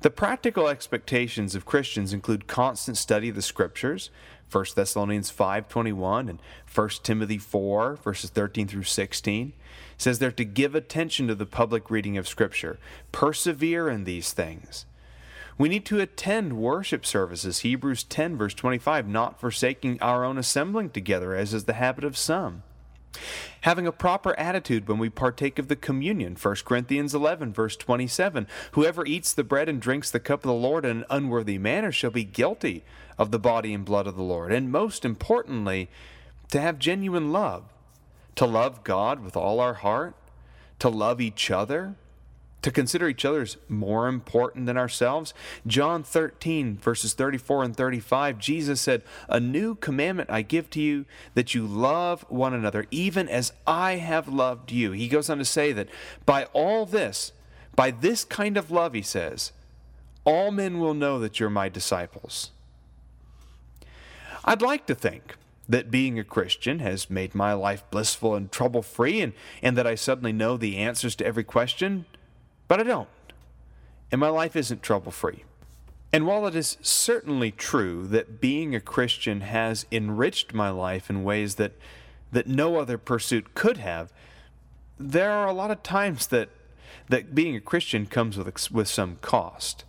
The 0.00 0.10
practical 0.10 0.68
expectations 0.68 1.54
of 1.54 1.66
Christians 1.66 2.12
include 2.12 2.46
constant 2.46 2.96
study 2.96 3.28
of 3.28 3.36
the 3.36 3.42
scriptures, 3.42 4.10
1 4.50 4.64
Thessalonians 4.74 5.30
5:21 5.30 6.28
and 6.28 6.40
1 6.72 6.88
Timothy 7.02 7.38
4 7.38 7.96
verses 7.96 8.30
13 8.30 8.66
through 8.68 8.84
16 8.84 9.52
says 9.96 10.18
they're 10.18 10.32
to 10.32 10.44
give 10.44 10.74
attention 10.74 11.26
to 11.26 11.34
the 11.34 11.46
public 11.46 11.90
reading 11.90 12.16
of 12.16 12.28
scripture, 12.28 12.78
persevere 13.12 13.88
in 13.88 14.04
these 14.04 14.32
things. 14.32 14.86
We 15.58 15.68
need 15.68 15.84
to 15.86 16.00
attend 16.00 16.56
worship 16.56 17.04
services, 17.04 17.60
Hebrews 17.60 18.04
10 18.04 18.36
verse 18.36 18.54
25, 18.54 19.08
not 19.08 19.40
forsaking 19.40 20.00
our 20.00 20.24
own 20.24 20.38
assembling 20.38 20.90
together 20.90 21.34
as 21.34 21.52
is 21.52 21.64
the 21.64 21.74
habit 21.74 22.04
of 22.04 22.16
some. 22.16 22.62
Having 23.62 23.86
a 23.86 23.92
proper 23.92 24.38
attitude 24.38 24.88
when 24.88 24.98
we 24.98 25.10
partake 25.10 25.58
of 25.58 25.68
the 25.68 25.76
communion, 25.76 26.36
1 26.40 26.56
Corinthians 26.64 27.14
11, 27.14 27.52
verse 27.52 27.76
27. 27.76 28.46
Whoever 28.72 29.04
eats 29.04 29.32
the 29.32 29.44
bread 29.44 29.68
and 29.68 29.80
drinks 29.80 30.10
the 30.10 30.20
cup 30.20 30.40
of 30.40 30.48
the 30.48 30.52
Lord 30.52 30.84
in 30.84 30.98
an 30.98 31.04
unworthy 31.10 31.58
manner 31.58 31.90
shall 31.90 32.10
be 32.10 32.24
guilty 32.24 32.84
of 33.18 33.30
the 33.30 33.38
body 33.38 33.74
and 33.74 33.84
blood 33.84 34.06
of 34.06 34.16
the 34.16 34.22
Lord. 34.22 34.52
And 34.52 34.70
most 34.70 35.04
importantly, 35.04 35.88
to 36.50 36.60
have 36.60 36.78
genuine 36.78 37.32
love, 37.32 37.64
to 38.36 38.46
love 38.46 38.84
God 38.84 39.20
with 39.20 39.36
all 39.36 39.60
our 39.60 39.74
heart, 39.74 40.14
to 40.78 40.88
love 40.88 41.20
each 41.20 41.50
other, 41.50 41.96
to 42.62 42.70
consider 42.70 43.08
each 43.08 43.24
other 43.24 43.42
as 43.42 43.56
more 43.68 44.08
important 44.08 44.66
than 44.66 44.76
ourselves. 44.76 45.32
John 45.66 46.02
13, 46.02 46.76
verses 46.78 47.14
34 47.14 47.64
and 47.64 47.76
35, 47.76 48.38
Jesus 48.38 48.80
said, 48.80 49.02
A 49.28 49.38
new 49.38 49.74
commandment 49.76 50.30
I 50.30 50.42
give 50.42 50.68
to 50.70 50.80
you, 50.80 51.04
that 51.34 51.54
you 51.54 51.66
love 51.66 52.24
one 52.28 52.54
another, 52.54 52.86
even 52.90 53.28
as 53.28 53.52
I 53.66 53.96
have 53.96 54.28
loved 54.28 54.72
you. 54.72 54.92
He 54.92 55.08
goes 55.08 55.30
on 55.30 55.38
to 55.38 55.44
say 55.44 55.72
that 55.72 55.88
by 56.26 56.44
all 56.46 56.84
this, 56.84 57.32
by 57.76 57.92
this 57.92 58.24
kind 58.24 58.56
of 58.56 58.70
love, 58.72 58.94
he 58.94 59.02
says, 59.02 59.52
all 60.28 60.50
men 60.50 60.78
will 60.78 60.92
know 60.92 61.18
that 61.20 61.40
you're 61.40 61.48
my 61.48 61.70
disciples. 61.70 62.50
I'd 64.44 64.60
like 64.60 64.84
to 64.86 64.94
think 64.94 65.36
that 65.66 65.90
being 65.90 66.18
a 66.18 66.24
Christian 66.24 66.80
has 66.80 67.08
made 67.08 67.34
my 67.34 67.54
life 67.54 67.82
blissful 67.90 68.34
and 68.34 68.52
trouble 68.52 68.82
free, 68.82 69.22
and, 69.22 69.32
and 69.62 69.74
that 69.78 69.86
I 69.86 69.94
suddenly 69.94 70.34
know 70.34 70.58
the 70.58 70.76
answers 70.76 71.16
to 71.16 71.26
every 71.26 71.44
question. 71.44 72.04
But 72.68 72.80
I 72.80 72.82
don't. 72.84 73.08
And 74.12 74.20
my 74.20 74.28
life 74.28 74.54
isn't 74.54 74.82
trouble 74.82 75.10
free. 75.10 75.44
And 76.12 76.26
while 76.26 76.46
it 76.46 76.54
is 76.54 76.78
certainly 76.80 77.50
true 77.50 78.06
that 78.06 78.40
being 78.40 78.74
a 78.74 78.80
Christian 78.80 79.42
has 79.42 79.84
enriched 79.92 80.54
my 80.54 80.70
life 80.70 81.10
in 81.10 81.24
ways 81.24 81.56
that, 81.56 81.72
that 82.32 82.46
no 82.46 82.76
other 82.76 82.96
pursuit 82.96 83.54
could 83.54 83.76
have, 83.78 84.12
there 84.98 85.30
are 85.30 85.46
a 85.46 85.52
lot 85.52 85.70
of 85.70 85.82
times 85.82 86.28
that, 86.28 86.48
that 87.08 87.34
being 87.34 87.56
a 87.56 87.60
Christian 87.60 88.06
comes 88.06 88.38
with, 88.38 88.70
with 88.70 88.88
some 88.88 89.16
cost. 89.20 89.84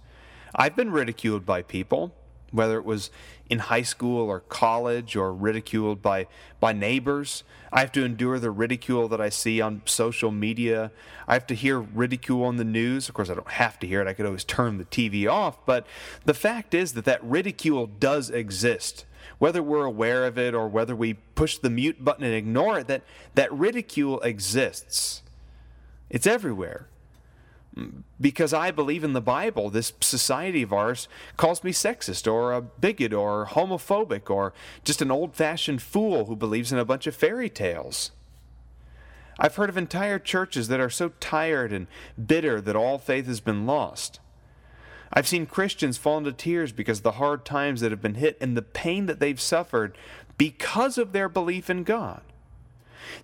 I've 0.54 0.76
been 0.76 0.92
ridiculed 0.92 1.46
by 1.46 1.62
people 1.62 2.14
whether 2.52 2.78
it 2.78 2.86
was 2.86 3.12
in 3.50 3.60
high 3.60 3.82
school 3.82 4.30
or 4.30 4.42
college 4.42 5.16
or 5.16 5.34
ridiculed 5.34 6.02
by, 6.02 6.28
by 6.60 6.72
neighbors. 6.72 7.44
I 7.72 7.82
have 7.82 7.92
to 7.94 8.06
endure 8.06 8.40
the 8.40 8.52
ridicule 8.52 9.08
that 9.08 9.20
I 9.20 9.30
see 9.30 9.60
on 9.60 9.82
social 9.86 10.32
media. 10.32 10.92
I 11.28 11.34
have 11.34 11.48
to 11.48 11.56
hear 11.56 11.80
ridicule 11.80 12.44
on 12.44 12.58
the 12.58 12.64
news. 12.64 13.10
Of 13.10 13.16
course, 13.16 13.30
I 13.30 13.34
don't 13.34 13.48
have 13.48 13.80
to 13.80 13.88
hear 13.88 14.02
it. 14.02 14.08
I 14.08 14.14
could 14.14 14.26
always 14.26 14.44
turn 14.44 14.78
the 14.78 14.86
TV 14.86 15.30
off. 15.30 15.66
But 15.66 15.86
the 16.26 16.34
fact 16.34 16.74
is 16.74 16.94
that 16.94 17.06
that 17.06 17.24
ridicule 17.24 17.88
does 17.88 18.30
exist. 18.30 19.06
Whether 19.40 19.64
we're 19.64 19.86
aware 19.86 20.26
of 20.26 20.38
it 20.38 20.54
or 20.54 20.68
whether 20.68 20.96
we 20.96 21.14
push 21.14 21.58
the 21.58 21.70
mute 21.70 22.04
button 22.04 22.24
and 22.24 22.34
ignore 22.34 22.80
it, 22.80 22.88
that, 22.88 23.04
that 23.36 23.52
ridicule 23.54 24.20
exists. 24.22 25.22
It's 26.10 26.28
everywhere 26.28 26.88
because 28.20 28.54
I 28.54 28.72
believe 28.72 29.04
in 29.04 29.14
the 29.14 29.22
Bible, 29.22 29.70
this 29.70 29.94
society 30.02 30.62
of 30.62 30.74
ours 30.74 31.08
calls 31.38 31.64
me 31.64 31.72
sexist 31.72 32.32
or 32.32 32.54
a 32.54 32.62
bigot 32.62 33.14
or 33.14 33.48
homophobic 33.48 34.30
or 34.30 34.54
just 34.84 35.02
an 35.02 35.12
old 35.12 35.36
fashioned 35.36 35.82
fool 35.82 36.26
who 36.26 36.36
believes 36.36 36.72
in 36.72 36.80
a 36.80 36.86
bunch 36.86 37.08
of 37.08 37.16
fairy 37.16 37.50
tales. 37.50 38.12
I've 39.40 39.56
heard 39.56 39.70
of 39.70 39.78
entire 39.78 40.20
churches 40.20 40.68
that 40.68 40.82
are 40.82 40.90
so 40.90 41.10
tired 41.20 41.72
and 41.72 41.88
bitter 42.24 42.60
that 42.60 42.76
all 42.76 42.98
faith 42.98 43.26
has 43.28 43.40
been 43.40 43.66
lost. 43.66 44.20
I've 45.12 45.28
seen 45.28 45.46
Christians 45.46 45.98
fall 45.98 46.18
into 46.18 46.32
tears 46.34 46.72
because 46.72 47.00
of 47.00 47.04
the 47.04 47.12
hard 47.14 47.46
times 47.46 47.82
that 47.82 47.92
have 47.92 48.02
been 48.02 48.16
hit 48.16 48.38
and 48.42 48.56
the 48.56 48.62
pain 48.62 49.06
that 49.06 49.20
they've 49.20 49.40
suffered 49.40 49.98
because 50.38 50.98
of 50.98 51.14
their 51.14 51.30
belief 51.30 51.70
in 51.70 51.84
God. 51.84 52.22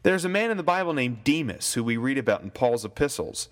There's 0.04 0.26
a 0.26 0.30
man 0.30 0.52
in 0.52 0.58
the 0.58 0.64
Bible 0.64 0.94
named 0.94 1.24
Demas 1.24 1.74
who 1.74 1.84
we 1.84 1.98
read 1.98 2.18
about 2.18 2.42
in 2.42 2.52
Paul's 2.52 2.86
epistles. 2.86 3.50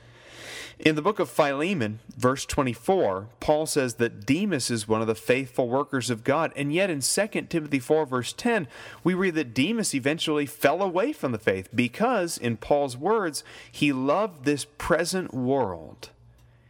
In 0.79 0.95
the 0.95 1.01
book 1.01 1.19
of 1.19 1.29
Philemon, 1.29 1.99
verse 2.17 2.45
24, 2.45 3.29
Paul 3.39 3.65
says 3.65 3.95
that 3.95 4.25
Demas 4.25 4.71
is 4.71 4.87
one 4.87 5.01
of 5.01 5.07
the 5.07 5.15
faithful 5.15 5.69
workers 5.69 6.09
of 6.09 6.23
God. 6.23 6.51
And 6.55 6.73
yet 6.73 6.89
in 6.89 7.01
2 7.01 7.27
Timothy 7.49 7.79
4, 7.79 8.05
verse 8.05 8.33
10, 8.33 8.67
we 9.03 9.13
read 9.13 9.35
that 9.35 9.53
Demas 9.53 9.93
eventually 9.93 10.45
fell 10.45 10.81
away 10.81 11.13
from 11.13 11.31
the 11.31 11.37
faith 11.37 11.69
because, 11.73 12.37
in 12.37 12.57
Paul's 12.57 12.97
words, 12.97 13.43
he 13.71 13.93
loved 13.93 14.45
this 14.45 14.65
present 14.65 15.33
world. 15.33 16.09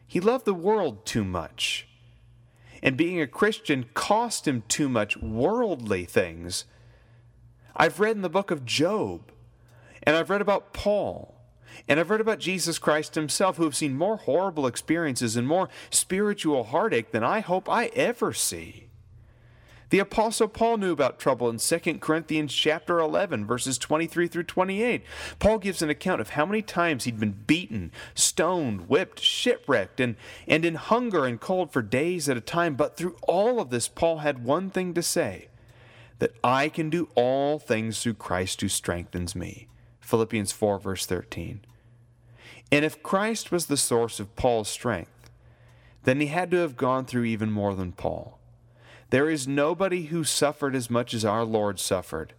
He 0.06 0.20
loved 0.20 0.46
the 0.46 0.54
world 0.54 1.06
too 1.06 1.24
much. 1.24 1.88
And 2.84 2.98
being 2.98 3.22
a 3.22 3.28
Christian 3.28 3.86
cost 3.94 4.48
him 4.48 4.64
too 4.68 4.90
much 4.90 5.16
worldly 5.18 6.04
things. 6.04 6.66
I've 7.76 8.02
read 8.02 8.18
in 8.18 8.22
the 8.22 8.30
book 8.30 8.52
of 8.52 8.66
Job, 8.66 9.32
and 10.04 10.16
I've 10.16 10.30
read 10.30 10.42
about 10.42 10.74
Paul, 10.74 11.34
and 11.88 12.00
I've 12.00 12.10
heard 12.10 12.22
about 12.22 12.40
Jesus 12.40 12.80
Christ 12.80 13.16
himself, 13.16 13.58
who 13.58 13.64
have 13.64 13.76
seen 13.76 13.96
more 13.96 14.18
horrible 14.18 14.68
experiences 14.68 15.36
and 15.36 15.48
more 15.48 15.70
spiritual 15.90 16.66
heartache 16.66 17.12
than 17.12 17.24
I 17.24 17.40
hope 17.40 17.70
I 17.70 17.88
ever 17.88 18.34
see. 18.34 18.84
The 19.94 20.00
apostle 20.00 20.48
Paul 20.48 20.78
knew 20.78 20.92
about 20.92 21.20
trouble 21.20 21.52
in 21.52 21.58
2 21.60 22.00
Corinthians 22.00 22.52
chapter 22.52 22.98
11 22.98 23.46
verses 23.46 23.78
23 23.78 24.28
through 24.28 24.46
28. 24.46 25.04
Paul 25.38 25.60
gives 25.60 25.84
an 25.84 25.92
account 25.92 26.20
of 26.20 26.30
how 26.30 26.48
many 26.48 26.64
times 26.64 27.04
he'd 27.04 27.20
been 27.20 27.44
beaten, 27.46 27.92
stoned, 28.16 28.90
whipped, 28.90 29.20
shipwrecked, 29.20 30.00
and, 30.00 30.16
and 30.48 30.66
in 30.66 30.74
hunger 30.74 31.28
and 31.28 31.40
cold 31.40 31.72
for 31.72 31.84
days 31.84 32.28
at 32.28 32.38
a 32.38 32.42
time. 32.42 32.74
But 32.74 32.98
through 32.98 33.18
all 33.28 33.60
of 33.60 33.70
this, 33.70 33.88
Paul 33.88 34.18
had 34.18 34.44
one 34.44 34.72
thing 34.72 34.96
to 34.96 35.04
say 35.04 35.50
that 36.18 36.34
I 36.44 36.70
can 36.70 36.90
do 36.90 37.10
all 37.14 37.60
things 37.60 38.02
through 38.02 38.16
Christ 38.16 38.62
who 38.62 38.70
strengthens 38.70 39.36
me. 39.36 39.68
Philippians 40.04 40.52
4 40.52 40.80
verse 40.80 41.06
13. 41.06 41.62
And 42.72 42.86
if 42.86 43.02
Christ 43.04 43.52
was 43.52 43.66
the 43.66 43.78
source 43.78 44.20
of 44.20 44.36
Paul's 44.36 44.70
strength, 44.70 45.30
then 46.04 46.20
he 46.20 46.28
had 46.28 46.52
to 46.52 46.58
have 46.58 46.78
gone 46.78 47.06
through 47.06 47.24
even 47.24 47.52
more 47.52 47.74
than 47.74 47.92
Paul. 47.92 48.40
There 49.10 49.30
is 49.30 49.48
nobody 49.48 50.06
who 50.06 50.24
suffered 50.24 50.76
as 50.76 50.90
much 50.90 51.14
as 51.14 51.24
our 51.24 51.46
Lord 51.46 51.80
suffered. 51.80 52.34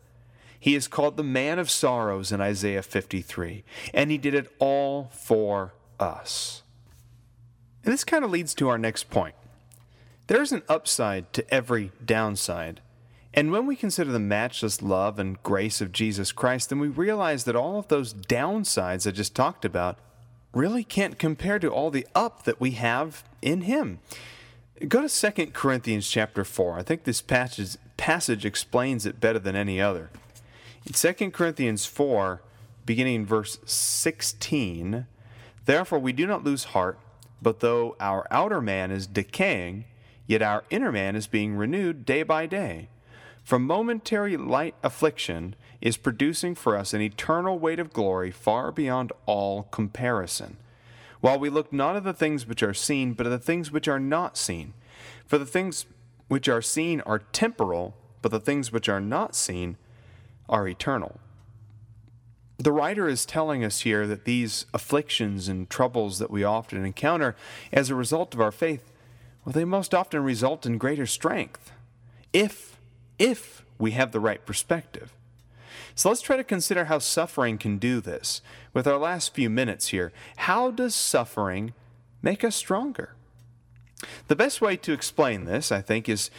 He 0.58 0.74
is 0.74 0.88
called 0.88 1.16
the 1.16 1.22
man 1.22 1.58
of 1.58 1.70
sorrows 1.70 2.32
in 2.32 2.40
Isaiah 2.40 2.82
53, 2.82 3.64
and 3.92 4.10
he 4.10 4.18
did 4.18 4.34
it 4.34 4.52
all 4.58 5.10
for 5.12 5.74
us. 6.00 6.62
And 7.84 7.92
this 7.92 8.04
kind 8.04 8.24
of 8.24 8.30
leads 8.30 8.54
to 8.54 8.68
our 8.68 8.78
next 8.78 9.10
point. 9.10 9.34
There 10.26 10.42
is 10.42 10.52
an 10.52 10.62
upside 10.68 11.32
to 11.34 11.54
every 11.54 11.92
downside. 12.04 12.80
And 13.36 13.50
when 13.50 13.66
we 13.66 13.74
consider 13.74 14.12
the 14.12 14.20
matchless 14.20 14.80
love 14.80 15.18
and 15.18 15.42
grace 15.42 15.80
of 15.80 15.90
Jesus 15.90 16.30
Christ, 16.30 16.68
then 16.68 16.78
we 16.78 16.86
realize 16.86 17.44
that 17.44 17.56
all 17.56 17.80
of 17.80 17.88
those 17.88 18.14
downsides 18.14 19.08
I 19.08 19.10
just 19.10 19.34
talked 19.34 19.64
about 19.64 19.98
really 20.54 20.84
can't 20.84 21.18
compare 21.18 21.58
to 21.58 21.68
all 21.68 21.90
the 21.90 22.06
up 22.14 22.44
that 22.44 22.60
we 22.60 22.72
have 22.72 23.24
in 23.42 23.62
Him. 23.62 23.98
Go 24.86 25.06
to 25.06 25.32
2 25.32 25.46
Corinthians 25.48 26.08
chapter 26.08 26.44
4. 26.44 26.78
I 26.78 26.84
think 26.84 27.02
this 27.02 27.20
passage, 27.20 27.76
passage 27.96 28.44
explains 28.44 29.04
it 29.04 29.18
better 29.18 29.40
than 29.40 29.56
any 29.56 29.80
other. 29.80 30.10
In 30.86 30.92
2 30.92 31.32
Corinthians 31.32 31.86
4, 31.86 32.40
beginning 32.86 33.16
in 33.16 33.26
verse 33.26 33.58
16, 33.64 35.06
Therefore 35.64 35.98
we 35.98 36.12
do 36.12 36.26
not 36.26 36.44
lose 36.44 36.64
heart, 36.64 37.00
but 37.42 37.58
though 37.58 37.96
our 37.98 38.28
outer 38.30 38.60
man 38.60 38.92
is 38.92 39.08
decaying, 39.08 39.86
yet 40.28 40.40
our 40.40 40.62
inner 40.70 40.92
man 40.92 41.16
is 41.16 41.26
being 41.26 41.56
renewed 41.56 42.04
day 42.04 42.22
by 42.22 42.46
day. 42.46 42.88
For 43.44 43.58
momentary 43.58 44.36
light 44.36 44.74
affliction 44.82 45.54
is 45.80 45.96
producing 45.96 46.54
for 46.54 46.76
us 46.76 46.94
an 46.94 47.02
eternal 47.02 47.58
weight 47.58 47.78
of 47.78 47.92
glory 47.92 48.30
far 48.30 48.72
beyond 48.72 49.12
all 49.26 49.64
comparison 49.64 50.56
while 51.24 51.38
we 51.38 51.48
look 51.48 51.72
not 51.72 51.96
at 51.96 52.04
the 52.04 52.12
things 52.12 52.46
which 52.46 52.62
are 52.62 52.74
seen, 52.74 53.14
but 53.14 53.26
at 53.26 53.30
the 53.30 53.38
things 53.38 53.72
which 53.72 53.88
are 53.88 53.98
not 53.98 54.36
seen. 54.36 54.74
For 55.24 55.38
the 55.38 55.46
things 55.46 55.86
which 56.28 56.50
are 56.50 56.60
seen 56.60 57.00
are 57.02 57.20
temporal, 57.20 57.96
but 58.20 58.30
the 58.30 58.40
things 58.40 58.70
which 58.70 58.90
are 58.90 59.00
not 59.00 59.34
seen 59.34 59.78
are 60.50 60.68
eternal. 60.68 61.18
The 62.58 62.72
writer 62.72 63.08
is 63.08 63.24
telling 63.24 63.64
us 63.64 63.80
here 63.80 64.06
that 64.06 64.26
these 64.26 64.66
afflictions 64.74 65.48
and 65.48 65.70
troubles 65.70 66.18
that 66.18 66.30
we 66.30 66.44
often 66.44 66.84
encounter 66.84 67.36
as 67.72 67.88
a 67.88 67.94
result 67.94 68.34
of 68.34 68.40
our 68.42 68.52
faith, 68.52 68.92
well, 69.46 69.54
they 69.54 69.64
most 69.64 69.94
often 69.94 70.22
result 70.22 70.66
in 70.66 70.76
greater 70.76 71.06
strength 71.06 71.72
if, 72.34 72.73
if 73.18 73.64
we 73.78 73.92
have 73.92 74.12
the 74.12 74.20
right 74.20 74.44
perspective. 74.44 75.12
So 75.94 76.08
let's 76.08 76.22
try 76.22 76.36
to 76.36 76.44
consider 76.44 76.86
how 76.86 76.98
suffering 76.98 77.58
can 77.58 77.78
do 77.78 78.00
this. 78.00 78.42
With 78.72 78.86
our 78.86 78.98
last 78.98 79.34
few 79.34 79.48
minutes 79.48 79.88
here, 79.88 80.12
how 80.36 80.70
does 80.70 80.94
suffering 80.94 81.72
make 82.22 82.42
us 82.42 82.56
stronger? 82.56 83.14
The 84.26 84.36
best 84.36 84.60
way 84.60 84.76
to 84.76 84.92
explain 84.92 85.44
this, 85.44 85.70
I 85.70 85.80
think, 85.80 86.08
is 86.08 86.30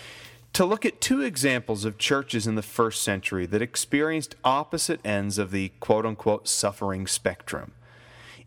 to 0.53 0.65
look 0.65 0.85
at 0.85 1.01
two 1.01 1.21
examples 1.21 1.85
of 1.85 1.97
churches 1.97 2.47
in 2.47 2.55
the 2.55 2.61
first 2.61 3.01
century 3.01 3.45
that 3.45 3.61
experienced 3.61 4.35
opposite 4.43 5.05
ends 5.05 5.37
of 5.37 5.51
the 5.51 5.69
quote 5.79 6.05
unquote 6.05 6.47
suffering 6.47 7.07
spectrum. 7.07 7.73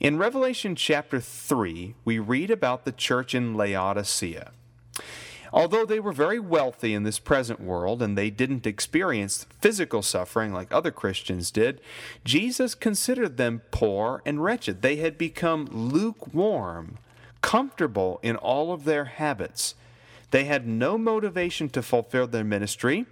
In 0.00 0.16
Revelation 0.16 0.76
chapter 0.76 1.20
3, 1.20 1.94
we 2.04 2.18
read 2.18 2.50
about 2.50 2.84
the 2.84 2.92
church 2.92 3.34
in 3.34 3.54
Laodicea. 3.54 4.52
Although 5.52 5.86
they 5.86 6.00
were 6.00 6.12
very 6.12 6.38
wealthy 6.38 6.94
in 6.94 7.04
this 7.04 7.18
present 7.18 7.60
world 7.60 8.02
and 8.02 8.16
they 8.16 8.30
didn't 8.30 8.66
experience 8.66 9.46
physical 9.60 10.02
suffering 10.02 10.52
like 10.52 10.72
other 10.72 10.90
Christians 10.90 11.50
did, 11.50 11.80
Jesus 12.24 12.74
considered 12.74 13.36
them 13.36 13.62
poor 13.70 14.22
and 14.26 14.42
wretched. 14.42 14.82
They 14.82 14.96
had 14.96 15.16
become 15.16 15.66
lukewarm, 15.70 16.98
comfortable 17.40 18.20
in 18.22 18.36
all 18.36 18.72
of 18.72 18.84
their 18.84 19.06
habits. 19.06 19.74
They 20.30 20.44
had 20.44 20.66
no 20.66 20.98
motivation 20.98 21.70
to 21.70 21.82
fulfill 21.82 22.26
their 22.26 22.44
ministry 22.44 23.06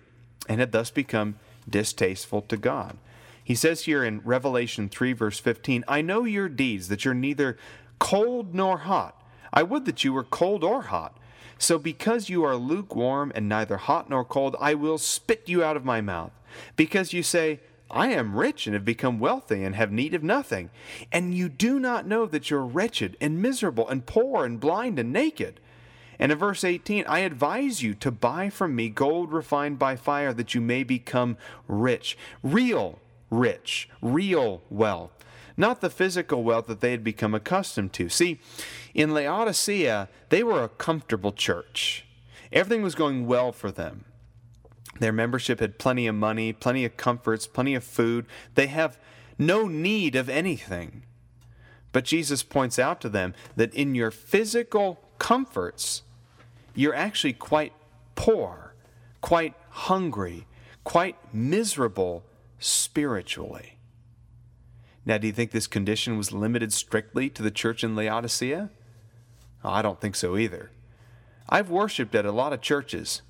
and 0.49 0.61
had 0.61 0.73
thus 0.73 0.91
become 0.91 1.37
distasteful 1.69 2.43
to 2.43 2.57
God. 2.57 2.99
He 3.43 3.55
says 3.55 3.85
here 3.85 4.05
in 4.05 4.21
Revelation 4.25 4.89
3, 4.89 5.13
verse 5.13 5.39
15, 5.39 5.85
I 5.87 6.03
know 6.03 6.25
your 6.25 6.49
deeds, 6.49 6.89
that 6.89 7.05
you're 7.05 7.15
neither 7.15 7.57
cold 7.99 8.55
nor 8.55 8.79
hot. 8.79 9.23
I 9.53 9.63
would 9.63 9.85
that 9.87 10.05
you 10.05 10.13
were 10.13 10.25
cold 10.25 10.65
or 10.65 10.83
hot. 10.83 11.17
So 11.59 11.79
because 11.79 12.29
you 12.29 12.45
are 12.45 12.57
lukewarm 12.57 13.33
and 13.35 13.49
neither 13.49 13.77
hot 13.77 14.11
nor 14.11 14.25
cold, 14.25 14.57
I 14.61 14.75
will 14.75 14.99
spit 14.99 15.43
you 15.47 15.65
out 15.65 15.77
of 15.77 15.85
my 15.85 16.01
mouth. 16.01 16.33
Because 16.77 17.13
you 17.13 17.23
say, 17.23 17.61
I 17.91 18.09
am 18.09 18.37
rich 18.37 18.67
and 18.67 18.75
have 18.75 18.85
become 18.85 19.19
wealthy 19.19 19.63
and 19.63 19.75
have 19.75 19.93
need 19.93 20.15
of 20.15 20.23
nothing. 20.23 20.71
And 21.13 21.35
you 21.35 21.49
do 21.49 21.79
not 21.79 22.07
know 22.07 22.27
that 22.27 22.51
you're 22.51 22.65
wretched 22.65 23.17
and 23.21 23.41
miserable 23.41 23.89
and 23.89 24.07
poor 24.07 24.45
and 24.45 24.59
blind 24.59 24.99
and 24.99 25.13
naked. 25.13 25.61
And 26.19 26.33
in 26.33 26.39
verse 26.39 26.65
18, 26.65 27.05
I 27.07 27.21
advise 27.21 27.83
you 27.83 27.95
to 27.95 28.11
buy 28.11 28.49
from 28.49 28.75
me 28.75 28.89
gold 28.89 29.33
refined 29.33 29.79
by 29.79 29.97
fire 29.97 30.33
that 30.33 30.55
you 30.55 30.61
may 30.61 30.83
become 30.83 31.37
rich. 31.69 32.17
Real 32.43 32.99
rich, 33.31 33.89
real 34.01 34.63
wealth 34.71 35.11
not 35.57 35.81
the 35.81 35.91
physical 35.91 36.43
wealth 36.43 36.67
that 36.67 36.81
they 36.81 36.91
had 36.91 37.05
become 37.05 37.35
accustomed 37.35 37.93
to. 37.95 38.09
See, 38.09 38.41
in 38.95 39.15
Laodicea, 39.15 40.09
they 40.29 40.43
were 40.43 40.63
a 40.63 40.69
comfortable 40.69 41.33
church. 41.33 42.05
Everything 42.53 42.83
was 42.83 42.95
going 42.95 43.27
well 43.27 43.53
for 43.53 43.71
them. 43.71 44.05
Their 44.99 45.13
membership 45.13 45.61
had 45.61 45.79
plenty 45.79 46.07
of 46.07 46.15
money, 46.15 46.53
plenty 46.53 46.85
of 46.85 46.97
comforts, 46.97 47.47
plenty 47.47 47.75
of 47.75 47.85
food. 47.85 48.27
They 48.55 48.67
have 48.67 48.99
no 49.39 49.67
need 49.67 50.17
of 50.17 50.29
anything. 50.29 51.03
But 51.93 52.05
Jesus 52.05 52.43
points 52.43 52.79
out 52.79 53.01
to 53.03 53.09
them 53.09 53.35
that 53.57 53.75
in 53.75 53.95
your 53.95 54.11
physical 54.11 55.01
comforts, 55.19 56.03
you're 56.75 56.95
actually 56.95 57.33
quite 57.33 57.73
poor, 58.15 58.75
quite 59.21 59.55
hungry, 59.71 60.47
quite 60.85 61.17
miserable 61.33 62.25
spiritually. 62.59 63.76
Now, 65.07 65.19
do 65.19 65.29
you 65.29 65.33
think 65.33 65.53
this 65.53 65.69
condition 65.69 66.19
was 66.19 66.33
limited 66.33 66.73
strictly 66.73 67.31
to 67.31 67.43
the 67.43 67.53
church 67.53 67.85
in 67.85 67.95
Laodicea? 67.95 68.71
Oh, 69.65 69.71
I 69.71 69.81
don't 69.81 70.01
think 70.01 70.17
so 70.17 70.37
either. 70.37 70.73
I've 71.49 71.71
worshiped 71.71 72.17
at 72.17 72.27
a 72.27 72.33
lot 72.33 72.53
of 72.53 72.61
churches, 72.61 73.23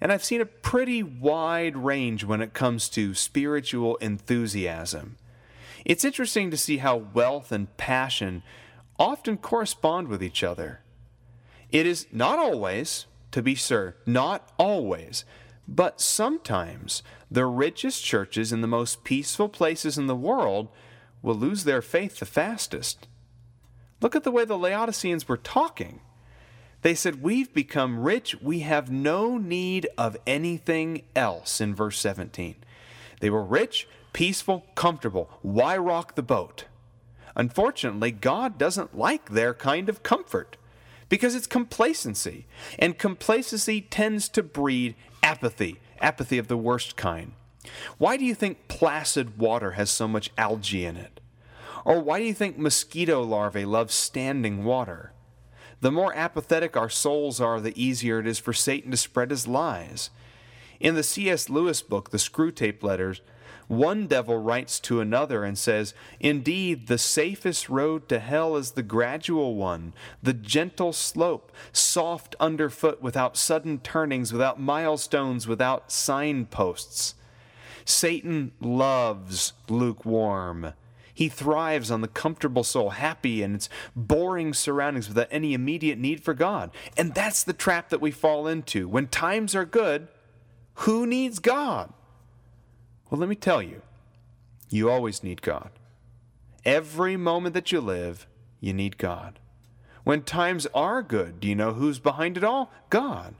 and 0.00 0.10
I've 0.10 0.24
seen 0.24 0.40
a 0.40 0.46
pretty 0.46 1.02
wide 1.02 1.76
range 1.76 2.24
when 2.24 2.40
it 2.40 2.54
comes 2.54 2.88
to 2.90 3.12
spiritual 3.12 3.96
enthusiasm. 3.96 5.16
It's 5.84 6.04
interesting 6.04 6.50
to 6.50 6.56
see 6.56 6.78
how 6.78 6.96
wealth 6.96 7.52
and 7.52 7.76
passion 7.76 8.42
often 8.98 9.36
correspond 9.36 10.08
with 10.08 10.22
each 10.22 10.42
other. 10.42 10.80
It 11.70 11.84
is 11.86 12.06
not 12.10 12.38
always, 12.38 13.04
to 13.32 13.42
be 13.42 13.54
sure, 13.54 13.96
not 14.06 14.50
always, 14.58 15.26
but 15.68 16.00
sometimes 16.00 17.02
the 17.30 17.44
richest 17.44 18.02
churches 18.02 18.50
in 18.50 18.62
the 18.62 18.66
most 18.66 19.04
peaceful 19.04 19.50
places 19.50 19.98
in 19.98 20.06
the 20.06 20.16
world 20.16 20.68
will 21.22 21.34
lose 21.34 21.64
their 21.64 21.82
faith 21.82 22.18
the 22.18 22.26
fastest. 22.26 23.08
Look 24.00 24.14
at 24.14 24.24
the 24.24 24.30
way 24.30 24.44
the 24.44 24.58
Laodiceans 24.58 25.28
were 25.28 25.36
talking. 25.36 26.00
They 26.82 26.94
said, 26.94 27.22
We've 27.22 27.52
become 27.52 27.98
rich. 27.98 28.36
We 28.40 28.60
have 28.60 28.90
no 28.90 29.36
need 29.36 29.88
of 29.96 30.16
anything 30.26 31.02
else, 31.16 31.60
in 31.60 31.74
verse 31.74 31.98
17. 31.98 32.56
They 33.20 33.30
were 33.30 33.42
rich, 33.42 33.88
peaceful, 34.12 34.66
comfortable. 34.74 35.28
Why 35.42 35.76
rock 35.76 36.14
the 36.14 36.22
boat? 36.22 36.66
Unfortunately, 37.34 38.10
God 38.10 38.58
doesn't 38.58 38.96
like 38.96 39.30
their 39.30 39.54
kind 39.54 39.88
of 39.88 40.02
comfort 40.02 40.56
because 41.08 41.34
it's 41.34 41.46
complacency. 41.46 42.46
And 42.78 42.98
complacency 42.98 43.80
tends 43.80 44.28
to 44.30 44.42
breed 44.42 44.94
apathy, 45.22 45.80
apathy 46.00 46.38
of 46.38 46.48
the 46.48 46.56
worst 46.56 46.96
kind. 46.96 47.32
Why 47.98 48.16
do 48.16 48.24
you 48.24 48.34
think 48.34 48.68
placid 48.68 49.38
water 49.38 49.72
has 49.72 49.90
so 49.90 50.08
much 50.08 50.30
algae 50.36 50.84
in 50.84 50.96
it? 50.96 51.20
Or 51.84 52.00
why 52.00 52.18
do 52.18 52.24
you 52.24 52.34
think 52.34 52.58
mosquito 52.58 53.22
larvae 53.22 53.64
love 53.64 53.90
standing 53.90 54.64
water? 54.64 55.12
The 55.80 55.92
more 55.92 56.12
apathetic 56.14 56.76
our 56.76 56.88
souls 56.88 57.40
are, 57.40 57.60
the 57.60 57.80
easier 57.80 58.18
it 58.18 58.26
is 58.26 58.38
for 58.38 58.52
Satan 58.52 58.90
to 58.90 58.96
spread 58.96 59.30
his 59.30 59.46
lies. 59.46 60.10
In 60.80 60.94
the 60.94 61.02
C.S. 61.02 61.48
Lewis 61.48 61.82
book, 61.82 62.10
The 62.10 62.18
Screwtape 62.18 62.82
Letters, 62.82 63.20
one 63.68 64.06
devil 64.06 64.38
writes 64.38 64.80
to 64.80 65.00
another 65.00 65.44
and 65.44 65.56
says, 65.56 65.92
Indeed, 66.20 66.86
the 66.86 66.98
safest 66.98 67.68
road 67.68 68.08
to 68.08 68.18
hell 68.18 68.56
is 68.56 68.72
the 68.72 68.82
gradual 68.82 69.56
one, 69.56 69.92
the 70.22 70.32
gentle 70.32 70.92
slope, 70.92 71.52
soft 71.72 72.34
underfoot, 72.40 73.02
without 73.02 73.36
sudden 73.36 73.78
turnings, 73.78 74.32
without 74.32 74.58
milestones, 74.58 75.46
without 75.46 75.92
signposts. 75.92 77.14
Satan 77.88 78.52
loves 78.60 79.54
lukewarm. 79.68 80.74
He 81.14 81.30
thrives 81.30 81.90
on 81.90 82.02
the 82.02 82.08
comfortable 82.08 82.62
soul, 82.62 82.90
happy 82.90 83.42
in 83.42 83.54
its 83.54 83.70
boring 83.96 84.52
surroundings 84.52 85.08
without 85.08 85.28
any 85.30 85.54
immediate 85.54 85.98
need 85.98 86.22
for 86.22 86.34
God. 86.34 86.70
And 86.98 87.14
that's 87.14 87.42
the 87.42 87.54
trap 87.54 87.88
that 87.88 88.02
we 88.02 88.10
fall 88.10 88.46
into. 88.46 88.86
When 88.86 89.08
times 89.08 89.54
are 89.54 89.64
good, 89.64 90.08
who 90.74 91.06
needs 91.06 91.38
God? 91.38 91.92
Well, 93.10 93.18
let 93.18 93.28
me 93.28 93.34
tell 93.34 93.62
you, 93.62 93.80
you 94.68 94.90
always 94.90 95.24
need 95.24 95.40
God. 95.40 95.70
Every 96.66 97.16
moment 97.16 97.54
that 97.54 97.72
you 97.72 97.80
live, 97.80 98.26
you 98.60 98.74
need 98.74 98.98
God. 98.98 99.38
When 100.08 100.22
times 100.22 100.66
are 100.72 101.02
good, 101.02 101.38
do 101.38 101.46
you 101.46 101.54
know 101.54 101.74
who's 101.74 101.98
behind 101.98 102.38
it 102.38 102.42
all? 102.42 102.72
God. 102.88 103.34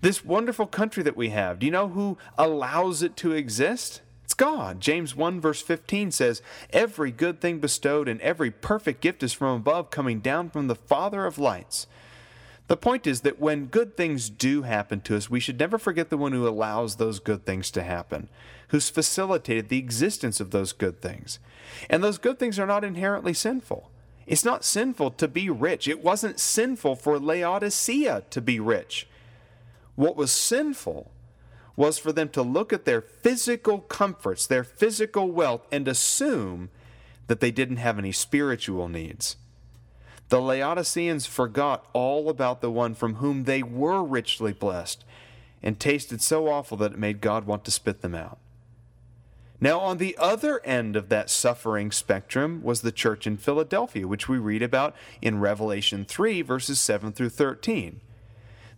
This 0.00 0.24
wonderful 0.24 0.66
country 0.66 1.04
that 1.04 1.16
we 1.16 1.28
have, 1.28 1.60
do 1.60 1.66
you 1.66 1.70
know 1.70 1.86
who 1.86 2.18
allows 2.36 3.04
it 3.04 3.14
to 3.18 3.30
exist? 3.30 4.00
It's 4.24 4.34
God. 4.34 4.80
James 4.80 5.14
1 5.14 5.40
verse 5.40 5.62
15 5.62 6.10
says, 6.10 6.42
Every 6.70 7.12
good 7.12 7.40
thing 7.40 7.60
bestowed 7.60 8.08
and 8.08 8.20
every 8.20 8.50
perfect 8.50 9.00
gift 9.00 9.22
is 9.22 9.32
from 9.32 9.58
above, 9.58 9.92
coming 9.92 10.18
down 10.18 10.50
from 10.50 10.66
the 10.66 10.74
Father 10.74 11.24
of 11.24 11.38
lights. 11.38 11.86
The 12.66 12.76
point 12.76 13.06
is 13.06 13.20
that 13.20 13.38
when 13.38 13.66
good 13.66 13.96
things 13.96 14.28
do 14.28 14.62
happen 14.62 15.00
to 15.02 15.16
us, 15.16 15.30
we 15.30 15.38
should 15.38 15.60
never 15.60 15.78
forget 15.78 16.10
the 16.10 16.18
one 16.18 16.32
who 16.32 16.48
allows 16.48 16.96
those 16.96 17.20
good 17.20 17.46
things 17.46 17.70
to 17.70 17.84
happen, 17.84 18.28
who's 18.70 18.90
facilitated 18.90 19.68
the 19.68 19.78
existence 19.78 20.40
of 20.40 20.50
those 20.50 20.72
good 20.72 21.00
things. 21.00 21.38
And 21.88 22.02
those 22.02 22.18
good 22.18 22.40
things 22.40 22.58
are 22.58 22.66
not 22.66 22.82
inherently 22.82 23.34
sinful. 23.34 23.92
It's 24.28 24.44
not 24.44 24.62
sinful 24.62 25.12
to 25.12 25.26
be 25.26 25.48
rich. 25.48 25.88
It 25.88 26.04
wasn't 26.04 26.38
sinful 26.38 26.96
for 26.96 27.18
Laodicea 27.18 28.24
to 28.28 28.40
be 28.42 28.60
rich. 28.60 29.08
What 29.94 30.16
was 30.16 30.30
sinful 30.30 31.10
was 31.76 31.98
for 31.98 32.12
them 32.12 32.28
to 32.30 32.42
look 32.42 32.70
at 32.70 32.84
their 32.84 33.00
physical 33.00 33.78
comforts, 33.78 34.46
their 34.46 34.64
physical 34.64 35.30
wealth, 35.30 35.66
and 35.72 35.88
assume 35.88 36.68
that 37.26 37.40
they 37.40 37.50
didn't 37.50 37.78
have 37.78 37.98
any 37.98 38.12
spiritual 38.12 38.86
needs. 38.86 39.36
The 40.28 40.42
Laodiceans 40.42 41.24
forgot 41.24 41.86
all 41.94 42.28
about 42.28 42.60
the 42.60 42.70
one 42.70 42.94
from 42.94 43.14
whom 43.14 43.44
they 43.44 43.62
were 43.62 44.04
richly 44.04 44.52
blessed 44.52 45.06
and 45.62 45.80
tasted 45.80 46.20
so 46.20 46.48
awful 46.48 46.76
that 46.76 46.92
it 46.92 46.98
made 46.98 47.22
God 47.22 47.46
want 47.46 47.64
to 47.64 47.70
spit 47.70 48.02
them 48.02 48.14
out. 48.14 48.38
Now, 49.60 49.80
on 49.80 49.98
the 49.98 50.16
other 50.18 50.64
end 50.64 50.94
of 50.94 51.08
that 51.08 51.30
suffering 51.30 51.90
spectrum 51.90 52.62
was 52.62 52.80
the 52.80 52.92
church 52.92 53.26
in 53.26 53.36
Philadelphia, 53.36 54.06
which 54.06 54.28
we 54.28 54.38
read 54.38 54.62
about 54.62 54.94
in 55.20 55.40
Revelation 55.40 56.04
3, 56.04 56.42
verses 56.42 56.78
7 56.78 57.12
through 57.12 57.30
13. 57.30 58.00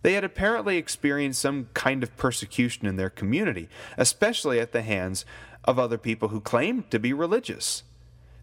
They 0.01 0.13
had 0.13 0.23
apparently 0.23 0.77
experienced 0.77 1.41
some 1.41 1.69
kind 1.75 2.01
of 2.01 2.17
persecution 2.17 2.87
in 2.87 2.95
their 2.95 3.11
community, 3.11 3.69
especially 3.97 4.59
at 4.59 4.71
the 4.71 4.81
hands 4.81 5.23
of 5.65 5.77
other 5.77 5.99
people 5.99 6.29
who 6.29 6.41
claimed 6.41 6.89
to 6.89 6.99
be 6.99 7.13
religious. 7.13 7.83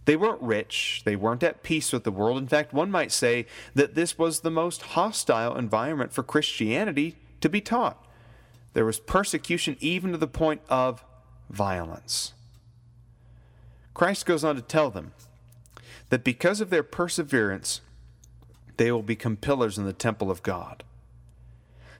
They 0.05 0.17
weren't 0.17 0.41
rich, 0.41 1.03
they 1.05 1.17
weren't 1.17 1.43
at 1.43 1.65
peace 1.65 1.93
with 1.93 2.05
the 2.05 2.13
world. 2.13 2.39
In 2.39 2.47
fact, 2.47 2.73
one 2.73 2.91
might 2.91 3.11
say 3.11 3.47
that 3.75 3.97
this 3.97 4.17
was 4.17 4.41
the 4.41 4.51
most 4.51 4.83
hostile 4.83 5.57
environment 5.57 6.13
for 6.13 6.23
Christianity 6.23 7.17
to 7.41 7.49
be 7.49 7.61
taught. 7.61 8.03
There 8.75 8.85
was 8.85 9.01
persecution 9.01 9.77
even 9.81 10.13
to 10.13 10.19
the 10.19 10.29
point 10.29 10.63
of 10.69 11.05
violence. 11.51 12.33
Christ 13.95 14.27
goes 14.27 14.45
on 14.45 14.57
to 14.57 14.63
tell 14.63 14.91
them 14.91 15.13
that 16.11 16.25
because 16.25 16.61
of 16.61 16.71
their 16.71 16.83
perseverance, 16.83 17.81
they 18.77 18.93
will 18.93 19.03
become 19.03 19.37
pillars 19.37 19.77
in 19.77 19.85
the 19.85 19.93
temple 19.93 20.31
of 20.31 20.43
God. 20.43 20.85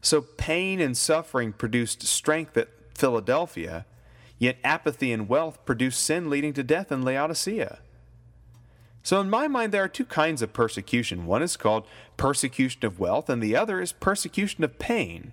So 0.01 0.21
pain 0.21 0.81
and 0.81 0.97
suffering 0.97 1.53
produced 1.53 2.03
strength 2.05 2.57
at 2.57 2.69
Philadelphia, 2.95 3.85
yet 4.39 4.59
apathy 4.63 5.13
and 5.13 5.29
wealth 5.29 5.65
produced 5.65 6.03
sin 6.03 6.31
leading 6.31 6.53
to 6.55 6.63
death 6.63 6.93
in 6.93 7.03
Laodicea. 7.03 7.79
So, 9.03 9.21
in 9.21 9.31
my 9.31 9.49
mind, 9.49 9.73
there 9.73 9.83
are 9.83 9.89
two 9.89 10.05
kinds 10.05 10.43
of 10.43 10.53
persecution. 10.53 11.25
One 11.25 11.43
is 11.43 11.57
called 11.57 11.87
persecution 12.17 12.85
of 12.85 13.01
wealth, 13.01 13.31
and 13.31 13.43
the 13.43 13.57
other 13.57 13.81
is 13.81 13.93
persecution 13.93 14.65
of 14.65 14.79
pain. 14.79 15.33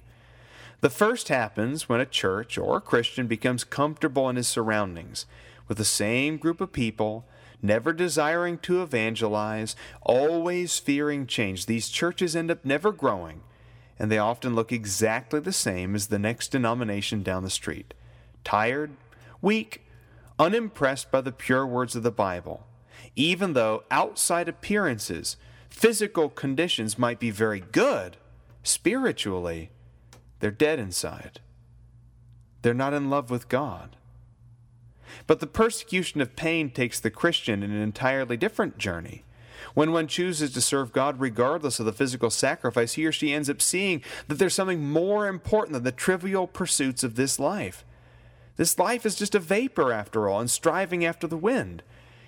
The 0.81 0.89
first 0.89 1.29
happens 1.29 1.87
when 1.89 1.99
a 1.99 2.05
church 2.05 2.57
or 2.57 2.77
a 2.77 2.81
Christian 2.81 3.27
becomes 3.27 3.63
comfortable 3.63 4.29
in 4.29 4.35
his 4.35 4.47
surroundings 4.47 5.25
with 5.67 5.77
the 5.77 5.85
same 5.85 6.37
group 6.37 6.61
of 6.61 6.71
people, 6.71 7.25
never 7.61 7.91
desiring 7.93 8.57
to 8.59 8.81
evangelize, 8.81 9.75
always 10.01 10.77
fearing 10.77 11.25
change. 11.25 11.65
These 11.65 11.89
churches 11.89 12.35
end 12.35 12.51
up 12.51 12.63
never 12.63 12.91
growing 12.91 13.41
and 13.97 14.11
they 14.11 14.17
often 14.17 14.55
look 14.55 14.71
exactly 14.71 15.39
the 15.39 15.53
same 15.53 15.95
as 15.95 16.07
the 16.07 16.19
next 16.19 16.49
denomination 16.49 17.23
down 17.23 17.43
the 17.43 17.49
street 17.49 17.93
tired, 18.43 18.91
weak, 19.41 19.81
unimpressed 20.37 21.09
by 21.09 21.19
the 21.19 21.31
pure 21.31 21.65
words 21.65 21.95
of 21.95 22.03
the 22.03 22.11
Bible, 22.11 22.67
even 23.15 23.53
though 23.53 23.83
outside 23.89 24.47
appearances, 24.47 25.35
physical 25.67 26.29
conditions 26.29 26.99
might 26.99 27.19
be 27.19 27.31
very 27.31 27.59
good, 27.59 28.17
spiritually, 28.61 29.71
they're 30.39 30.51
dead 30.51 30.79
inside. 30.79 31.39
They're 32.61 32.73
not 32.73 32.93
in 32.93 33.09
love 33.09 33.29
with 33.29 33.49
God. 33.49 33.95
But 35.27 35.39
the 35.39 35.47
persecution 35.47 36.21
of 36.21 36.35
pain 36.35 36.69
takes 36.69 36.99
the 36.99 37.11
Christian 37.11 37.63
in 37.63 37.71
an 37.71 37.81
entirely 37.81 38.37
different 38.37 38.77
journey. 38.77 39.23
When 39.73 39.91
one 39.91 40.07
chooses 40.07 40.51
to 40.53 40.61
serve 40.61 40.91
God 40.91 41.19
regardless 41.19 41.79
of 41.79 41.85
the 41.85 41.93
physical 41.93 42.29
sacrifice, 42.29 42.93
he 42.93 43.05
or 43.05 43.11
she 43.11 43.33
ends 43.33 43.49
up 43.49 43.61
seeing 43.61 44.01
that 44.27 44.35
there's 44.35 44.53
something 44.53 44.89
more 44.89 45.27
important 45.27 45.73
than 45.73 45.83
the 45.83 45.91
trivial 45.91 46.47
pursuits 46.47 47.03
of 47.03 47.15
this 47.15 47.39
life. 47.39 47.83
This 48.57 48.79
life 48.79 49.05
is 49.05 49.15
just 49.15 49.35
a 49.35 49.39
vapor, 49.39 49.91
after 49.91 50.29
all, 50.29 50.39
and 50.39 50.49
striving 50.49 51.03
after 51.03 51.27
the 51.27 51.37
wind. 51.37 51.83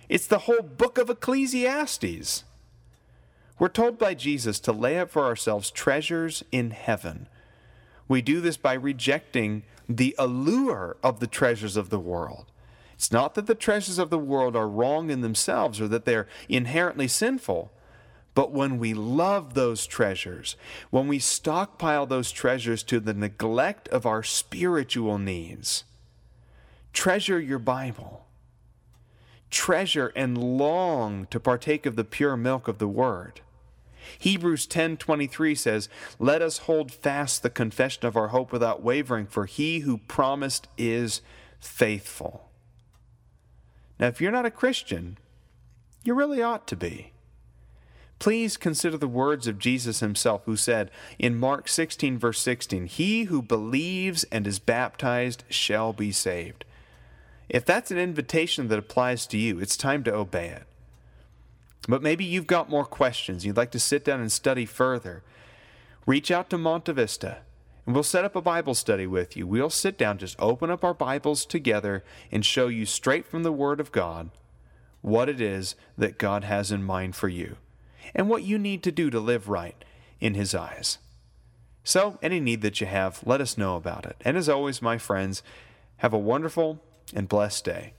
It's 0.10 0.28
the 0.28 0.39
whole 0.39 0.62
book 0.62 0.98
of 0.98 1.10
Ecclesiastes. 1.10 2.43
We're 3.60 3.70
told 3.70 3.98
by 3.98 4.13
Jesus 4.13 4.60
to 4.62 4.72
lay 4.72 5.00
up 5.00 5.10
for 5.10 5.24
ourselves 5.24 5.72
treasures 5.72 6.43
in 6.52 6.72
heaven. 6.72 7.28
We 8.08 8.22
do 8.22 8.41
this 8.41 8.58
by 8.58 8.74
rejecting 8.74 9.63
the 9.89 10.15
allure 10.17 10.98
of 11.04 11.20
the 11.20 11.28
treasures 11.28 11.78
of 11.78 11.89
the 11.89 12.00
world. 12.00 12.52
It's 12.93 13.12
not 13.12 13.36
that 13.36 13.46
the 13.46 13.56
treasures 13.56 14.00
of 14.00 14.10
the 14.10 14.17
world 14.17 14.56
are 14.56 14.67
wrong 14.67 15.10
in 15.10 15.22
themselves 15.22 15.80
or 15.80 15.88
that 15.89 16.06
they're 16.06 16.28
inherently 16.50 17.08
sinful. 17.08 17.72
But 18.34 18.52
when 18.52 18.78
we 18.78 18.93
love 18.93 19.54
those 19.54 19.86
treasures, 19.88 20.56
when 20.89 21.08
we 21.08 21.20
stockpile 21.20 22.06
those 22.06 22.32
treasures 22.32 22.84
to 22.84 23.00
the 23.00 23.13
neglect 23.13 23.88
of 23.89 24.06
our 24.06 24.24
spiritual 24.24 25.17
needs, 25.17 25.84
treasure 26.93 27.39
your 27.39 27.60
Bible. 27.60 28.26
Treasure 29.50 30.12
and 30.15 30.38
long 30.38 31.28
to 31.32 31.39
partake 31.39 31.86
of 31.86 31.96
the 31.96 32.04
pure 32.04 32.36
milk 32.36 32.67
of 32.67 32.80
the 32.80 32.88
Word. 32.88 33.41
Hebrews 34.20 34.65
10:23 34.67 35.56
says, 35.56 35.89
"Let 36.20 36.41
us 36.41 36.60
hold 36.60 36.91
fast 36.91 37.43
the 37.43 37.50
confession 37.50 38.06
of 38.06 38.15
our 38.15 38.30
hope 38.30 38.52
without 38.52 38.84
wavering, 38.84 39.28
for 39.28 39.46
he 39.46 39.80
who 39.80 39.98
promised 39.98 40.67
is 40.78 41.22
faithful." 41.60 42.50
Now, 44.00 44.08
if 44.08 44.22
you're 44.22 44.32
not 44.32 44.46
a 44.46 44.52
Christian, 44.52 45.17
you 46.04 46.13
really 46.13 46.41
ought 46.41 46.67
to 46.67 46.76
be. 46.76 47.12
Please 48.20 48.58
consider 48.58 48.98
the 48.98 49.08
words 49.08 49.46
of 49.46 49.60
Jesus 49.60 50.00
himself, 50.00 50.43
who 50.46 50.56
said 50.56 50.89
in 51.20 51.38
Mark 51.38 51.67
16, 51.67 52.17
verse 52.17 52.39
16, 52.39 52.88
He 52.88 53.26
who 53.26 53.41
believes 53.41 54.24
and 54.26 54.48
is 54.48 54.58
baptized 54.58 55.43
shall 55.50 55.93
be 55.93 56.12
saved. 56.12 56.65
If 57.48 57.63
that's 57.63 57.91
an 57.91 57.98
invitation 57.98 58.67
that 58.70 58.80
applies 58.80 59.28
to 59.28 59.38
you, 59.38 59.60
it's 59.60 59.78
time 59.78 60.04
to 60.04 60.13
obey 60.13 60.50
it. 60.50 60.63
But 61.88 62.04
maybe 62.04 62.26
you've 62.26 62.47
got 62.47 62.69
more 62.69 62.86
questions. 62.86 63.45
You'd 63.45 63.58
like 63.58 63.71
to 63.71 63.80
sit 63.80 64.04
down 64.04 64.19
and 64.19 64.32
study 64.32 64.65
further. 64.65 65.23
Reach 66.06 66.32
out 66.32 66.50
to 66.50 66.58
Monte 66.58 66.91
Vista 66.91 67.39
and 67.88 67.95
we'll 67.95 68.04
set 68.04 68.26
up 68.26 68.36
a 68.36 68.41
Bible 68.41 68.76
study 68.76 69.08
with 69.08 69.38
you. 69.38 69.47
We'll 69.47 69.69
sit 69.69 69.97
down, 69.97 70.17
just 70.17 70.36
open 70.39 70.69
up 70.69 70.84
our 70.84 70.93
Bibles 70.93 71.45
together, 71.45 72.04
and 72.30 72.45
show 72.45 72.67
you 72.67 72.86
straight 72.86 73.26
from 73.26 73.43
the 73.43 73.52
Word 73.52 73.80
of 73.80 73.93
God 73.93 74.30
what 75.02 75.30
it 75.30 75.39
is 75.39 75.76
that 75.97 76.17
God 76.17 76.43
has 76.43 76.69
in 76.69 76.84
mind 76.84 77.15
for 77.15 77.30
you 77.30 77.56
and 78.13 78.30
what 78.30 78.43
you 78.43 78.60
need 78.60 78.84
to 78.84 78.91
do 78.91 79.10
to 79.10 79.21
live 79.21 79.47
right 79.47 79.86
in 80.19 80.34
His 80.34 80.54
eyes. 80.54 80.97
So, 81.86 82.19
any 82.21 82.41
need 82.41 82.62
that 82.62 82.82
you 82.82 82.88
have, 82.88 83.21
let 83.26 83.39
us 83.39 83.58
know 83.58 83.78
about 83.78 84.06
it. 84.06 84.17
And 84.19 84.36
as 84.36 84.50
always, 84.50 84.82
my 84.82 84.97
friends, 84.97 85.41
have 85.97 86.12
a 86.12 86.19
wonderful 86.19 86.84
and 87.13 87.30
blessed 87.30 87.63
day. 87.63 87.93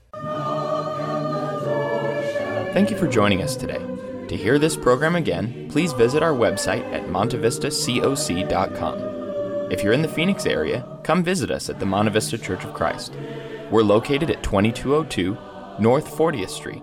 Thank 2.79 2.91
you 2.91 2.97
for 2.97 3.09
joining 3.09 3.41
us 3.41 3.57
today. 3.57 3.81
To 4.29 4.37
hear 4.37 4.57
this 4.57 4.77
program 4.77 5.17
again, 5.17 5.67
please 5.69 5.91
visit 5.91 6.23
our 6.23 6.31
website 6.31 6.89
at 6.93 7.07
montevistacoc.com. 7.07 9.69
If 9.69 9.83
you're 9.83 9.91
in 9.91 10.01
the 10.01 10.07
Phoenix 10.07 10.45
area, 10.45 10.87
come 11.03 11.21
visit 11.21 11.51
us 11.51 11.69
at 11.69 11.81
the 11.81 11.85
Monte 11.85 12.11
Vista 12.11 12.37
Church 12.37 12.63
of 12.63 12.73
Christ. 12.73 13.13
We're 13.69 13.83
located 13.83 14.31
at 14.31 14.43
2202 14.43 15.37
North 15.77 16.09
40th 16.09 16.51
Street. 16.51 16.81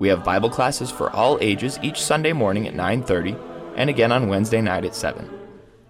We 0.00 0.08
have 0.08 0.24
Bible 0.24 0.50
classes 0.50 0.90
for 0.90 1.08
all 1.10 1.38
ages 1.40 1.78
each 1.84 2.02
Sunday 2.02 2.32
morning 2.32 2.66
at 2.66 2.74
9:30 2.74 3.36
and 3.76 3.88
again 3.88 4.10
on 4.10 4.26
Wednesday 4.26 4.60
night 4.60 4.84
at 4.84 4.96
7. 4.96 5.30